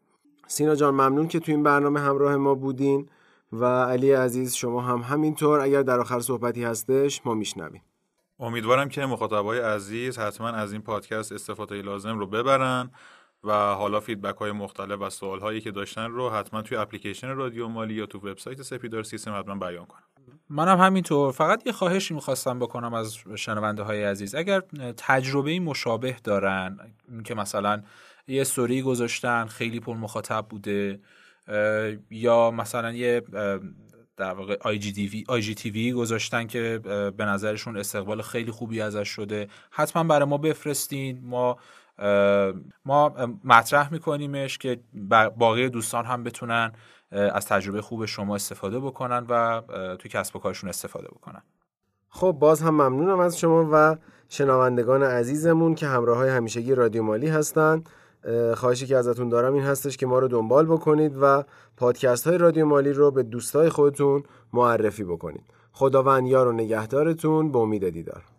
سینا 0.49 0.75
جان 0.75 0.95
ممنون 0.95 1.29
که 1.29 1.41
تو 1.41 1.53
این 1.53 1.63
برنامه 1.63 2.01
همراه 2.01 2.37
ما 2.37 2.55
بودین 2.55 3.09
و 3.53 3.65
علی 3.65 4.13
عزیز 4.13 4.55
شما 4.55 4.81
هم 4.81 4.99
همینطور. 4.99 5.61
اگر 5.61 5.83
در 5.83 6.01
آخر 6.01 6.21
صحبتی 6.21 6.65
هستش 6.65 7.21
ما 7.25 7.35
میشنویم. 7.35 7.83
امیدوارم 8.41 8.89
که 8.89 9.07
مخاطبای 9.07 9.59
عزیز 9.59 10.19
حتما 10.19 10.49
از 10.49 10.73
این 10.73 10.83
پادکست 10.83 11.33
استفاده 11.33 11.83
لازم 11.83 12.19
رو 12.19 12.27
ببرن 12.27 12.91
و 13.45 13.53
حالا 13.75 14.01
فیدبک 14.01 14.37
های 14.37 14.53
مختلف 14.53 15.01
و 15.01 15.11
سوال 15.11 15.41
هایی 15.41 15.61
که 15.61 15.71
داشتن 15.71 16.11
رو 16.11 16.31
حتما 16.31 16.63
توی 16.63 16.77
اپلیکیشن 16.77 17.29
رادیو 17.29 17.69
مالی 17.69 17.95
یا 17.95 18.07
تو 18.07 18.19
وبسایت 18.19 18.63
سپیدار 18.63 19.03
سیستم 19.03 19.39
حتما 19.39 19.55
بیان 19.55 19.87
کنم 19.87 20.03
منم 20.51 20.81
همینطور. 20.81 21.33
فقط 21.33 21.67
یه 21.67 21.73
خواهشی 21.73 22.15
می‌خواستم 22.15 22.59
بکنم 22.59 22.95
از 22.95 23.17
شنونده 23.37 23.83
های 23.83 24.05
عزیز. 24.05 24.35
اگر 24.35 24.61
تجربه 24.97 25.61
مشابه 25.61 26.17
دارن 26.25 26.79
که 27.25 27.35
مثلا 27.35 27.83
یه 28.29 28.41
استوری 28.41 28.83
گذاشتن 28.83 29.47
خیلی 29.47 29.81
پر 29.81 29.97
مخاطب 29.97 30.47
بوده 30.49 31.01
یا 32.11 32.51
مثلا 32.51 32.93
یه 32.93 33.23
در 34.17 34.33
واقع 34.33 34.57
آی 34.61 34.79
جی 35.43 35.55
تی 35.55 35.71
وی 35.71 35.93
گذاشتن 35.93 36.47
که 36.47 36.81
به 37.17 37.25
نظرشون 37.25 37.77
استقبال 37.77 38.23
خیلی 38.23 38.51
خوبی 38.51 38.81
ازش 38.81 39.09
شده. 39.09 39.49
حتما 39.71 40.05
برای 40.05 40.29
ما 40.29 40.39
بفرستین. 40.39 41.21
ما 41.23 41.57
ما 42.85 43.09
مطرح 43.45 43.93
میکنیمش 43.93 44.59
که 44.59 44.81
باقی 45.37 45.69
دوستان 45.69 46.05
هم 46.05 46.25
بتونن 46.25 46.73
از 47.11 47.47
تجربه 47.47 47.83
خوب 47.83 48.07
شما 48.07 48.35
استفاده 48.35 48.81
بکنن 48.81 49.27
و 49.29 49.63
تو 49.97 50.09
کسب 50.09 50.37
و 50.37 50.39
کارشون 50.39 50.69
استفاده 50.71 51.09
بکنن. 51.09 51.43
خب 52.09 52.37
باز 52.41 52.63
هم 52.63 52.75
ممنونم 52.75 53.19
از 53.19 53.39
شما 53.39 53.69
و 53.73 53.97
شنوندگان 54.29 55.03
عزیزمون 55.03 55.75
که 55.75 55.87
همراه 55.87 56.17
های 56.17 56.31
همیشگی 56.31 56.75
رادیو 56.75 57.03
مالی 57.03 57.29
هستند 57.29 57.89
خواهشی 58.55 58.87
که 58.87 58.97
ازتون 58.97 59.29
دارم 59.29 59.55
این 59.55 59.63
هستش 59.63 59.97
که 59.97 60.07
ما 60.07 60.19
رو 60.19 60.29
دنبال 60.29 60.67
بکنید 60.67 61.13
و 61.23 61.45
پادکست 61.77 62.27
های 62.27 62.39
رادیو 62.39 62.67
مالی 62.67 62.93
رو 62.93 63.11
به 63.11 63.23
دوستای 63.23 63.69
خودتون 63.69 64.23
معرفی 64.53 65.05
بکنید. 65.05 65.45
خداوند 65.73 66.27
یار 66.27 66.49
و 66.49 66.53
نگهدارتون 66.53 67.53
به 67.53 67.59
امید 67.59 67.89
دیدار. 67.89 68.38